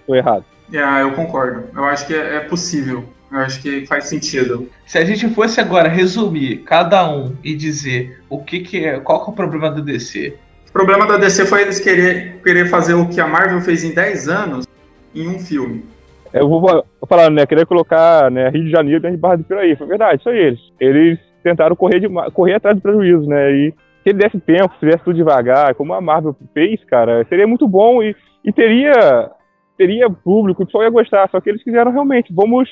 [0.06, 0.44] Tô errado.
[0.72, 1.64] É, eu concordo.
[1.74, 3.04] Eu acho que é, é possível.
[3.30, 4.68] Eu acho que faz sentido.
[4.86, 9.24] Se a gente fosse agora resumir cada um e dizer o que, que é, qual
[9.24, 10.36] que é o problema do DC?
[10.68, 13.94] O problema da DC foi eles querer, querer fazer o que a Marvel fez em
[13.94, 14.66] 10 anos
[15.14, 15.84] em um filme.
[16.32, 17.44] Eu vou vou falar, né?
[17.46, 19.76] Querer colocar né, Rio de Janeiro dentro de Barra do Piraí.
[19.76, 20.60] Foi verdade, isso aí eles.
[20.80, 23.52] Eles tentaram correr, de, correr atrás do prejuízo, né?
[23.52, 23.70] E
[24.02, 28.02] se ele desse tempo, fizesse tudo devagar, como a Marvel fez, cara, seria muito bom
[28.02, 29.30] e, e teria,
[29.76, 31.28] teria público, o pessoal ia gostar.
[31.30, 32.68] Só que eles quiseram realmente, vamos.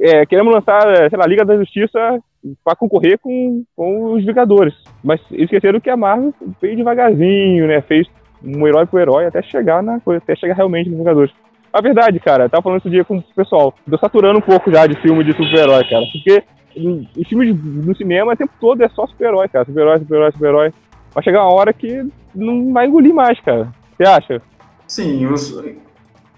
[0.00, 2.18] É, queremos lançar, sei lá, Liga da Justiça
[2.64, 4.74] para concorrer com, com os Vingadores.
[5.02, 7.80] Mas esqueceram que a Marvel fez devagarzinho, né?
[7.82, 8.06] Fez
[8.42, 11.32] um herói pro herói até chegar na até chegar realmente nos Vingadores.
[11.72, 13.74] A verdade, cara, eu tava falando esse dia com o pessoal.
[13.90, 16.04] Tô saturando um pouco já de filme de super-herói, cara.
[16.12, 16.42] Porque
[16.76, 19.64] em filmes no cinema o tempo todo é só super-herói, cara.
[19.64, 20.72] Super-herói, super-herói, super-herói.
[21.12, 23.68] Vai chegar uma hora que não vai engolir mais, cara.
[23.96, 24.42] Você acha?
[24.86, 25.54] Sim, os,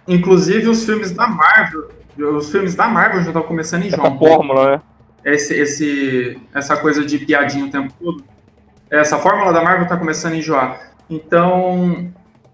[0.06, 1.90] inclusive os filmes da Marvel.
[2.18, 4.18] Os filmes da Marvel já estão começando em Essa João.
[4.18, 4.82] fórmula, né?
[5.24, 8.24] Esse, esse, essa coisa de piadinha o tempo todo.
[8.90, 10.92] Essa fórmula da Marvel está começando a enjoar.
[11.10, 12.12] Então,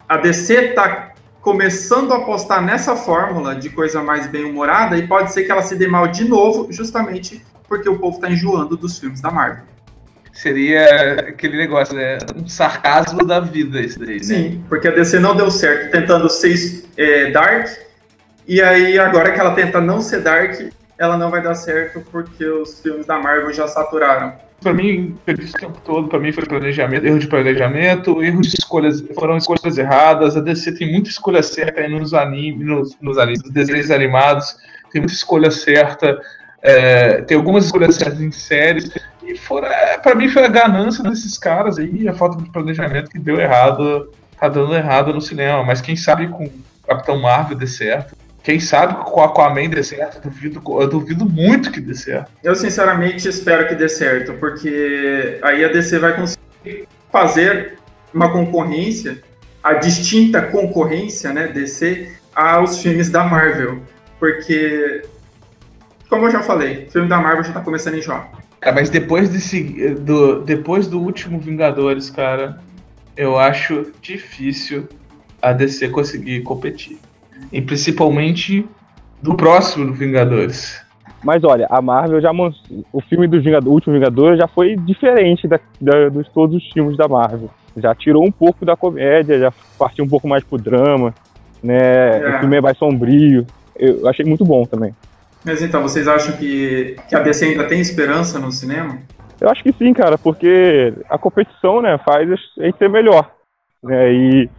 [0.09, 5.45] a DC está começando a apostar nessa fórmula de coisa mais bem-humorada e pode ser
[5.45, 9.21] que ela se dê mal de novo, justamente porque o povo está enjoando dos filmes
[9.21, 9.65] da Marvel.
[10.33, 12.19] Seria aquele negócio, né?
[12.35, 14.17] Um sarcasmo da vida, isso daí.
[14.17, 14.23] Né?
[14.23, 17.69] Sim, porque a DC não deu certo tentando ser é, dark,
[18.49, 22.45] e aí agora que ela tenta não ser dark, ela não vai dar certo porque
[22.45, 24.33] os filmes da Marvel já saturaram.
[24.63, 28.41] Pra mim, eu disse o tempo todo, pra mim foi planejamento, erro de planejamento, erro
[28.41, 30.37] de escolhas, foram escolhas erradas.
[30.37, 34.57] A DC tem muita escolha certa aí nos animes, nos, nos animes, nos desenhos animados,
[34.93, 36.21] tem muita escolha certa,
[36.63, 38.89] é, tem algumas escolhas certas em séries.
[39.25, 43.19] E fora, pra mim foi a ganância desses caras aí, a falta de planejamento que
[43.19, 45.63] deu errado, tá dando errado no cinema.
[45.63, 46.51] Mas quem sabe com
[46.87, 48.17] Capitão Marvel dê certo.
[48.43, 52.33] Quem sabe com Aquaman dê certo, eu duvido, eu duvido muito que dê certo.
[52.43, 57.79] Eu sinceramente espero que dê certo, porque aí a DC vai conseguir fazer
[58.13, 59.23] uma concorrência,
[59.63, 63.81] a distinta concorrência, né, DC, aos filmes da Marvel.
[64.19, 65.03] Porque,
[66.09, 68.29] como eu já falei, o filme da Marvel já tá começando a enjoar.
[68.63, 69.91] É, mas depois desse.
[69.95, 72.61] Do, depois do último Vingadores, cara,
[73.17, 74.89] eu acho difícil
[75.43, 76.99] a DC conseguir competir.
[77.53, 78.65] E principalmente
[79.21, 80.81] do próximo Vingadores.
[81.25, 82.31] Mas olha, a Marvel já
[82.93, 86.97] o filme do Vingador, último Vingador já foi diferente da, da, dos todos os filmes
[86.97, 87.51] da Marvel.
[87.77, 91.13] Já tirou um pouco da comédia, já partiu um pouco mais pro drama,
[91.63, 92.21] né?
[92.21, 92.37] É.
[92.37, 93.45] O filme é mais sombrio.
[93.77, 94.95] Eu achei muito bom também.
[95.45, 98.99] Mas então, vocês acham que, que a DC ainda tem esperança no cinema?
[99.41, 103.29] Eu acho que sim, cara, porque a competição, né, faz a gente ser melhor.
[103.83, 104.51] Né, e,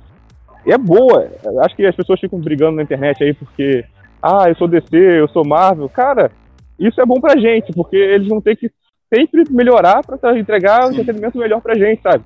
[0.66, 1.30] e é boa.
[1.64, 3.86] Acho que as pessoas ficam brigando na internet aí porque,
[4.22, 5.88] ah, eu sou DC, eu sou Marvel.
[5.88, 6.32] Cara,
[6.78, 8.70] isso é bom pra gente, porque eles vão ter que
[9.14, 12.24] sempre melhorar pra entregar um entretenimento melhor pra gente, sabe?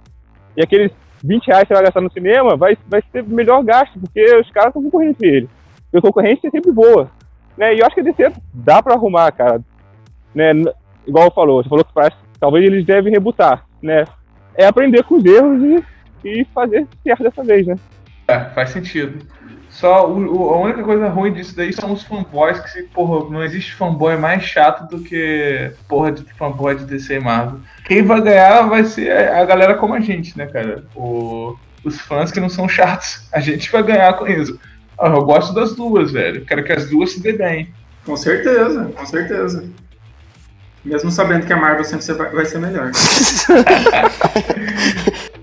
[0.55, 0.91] E aqueles
[1.23, 4.49] 20 reais que você vai gastar no cinema vai, vai ser melhor gasto, porque os
[4.49, 5.49] caras estão concorrendo entre eles.
[5.93, 7.11] E a concorrência é sempre boa.
[7.57, 7.75] Né?
[7.75, 9.61] E eu acho que a DC dá para arrumar, cara.
[10.33, 10.51] Né?
[11.05, 14.05] Igual falou, você falou que parece, talvez eles devem rebutar, né?
[14.55, 15.83] É aprender com os erros
[16.23, 17.75] e, e fazer certo dessa vez, né?
[18.27, 19.25] É, faz sentido.
[19.69, 23.43] Só o, o, a única coisa ruim disso daí são os fanboys, que, porra, não
[23.43, 27.59] existe fanboy mais chato do que porra de fanboy de DC Marvel.
[27.85, 30.83] Quem vai ganhar vai ser a galera como a gente, né, cara?
[30.95, 33.27] O, os fãs que não são chatos.
[33.31, 34.59] A gente vai ganhar com isso.
[34.99, 36.43] Ah, eu gosto das duas, velho.
[36.45, 37.71] Quero que as duas se dê bem.
[38.05, 39.69] Com certeza, com certeza.
[40.83, 42.91] Mesmo sabendo que a Marvel sempre vai ser melhor.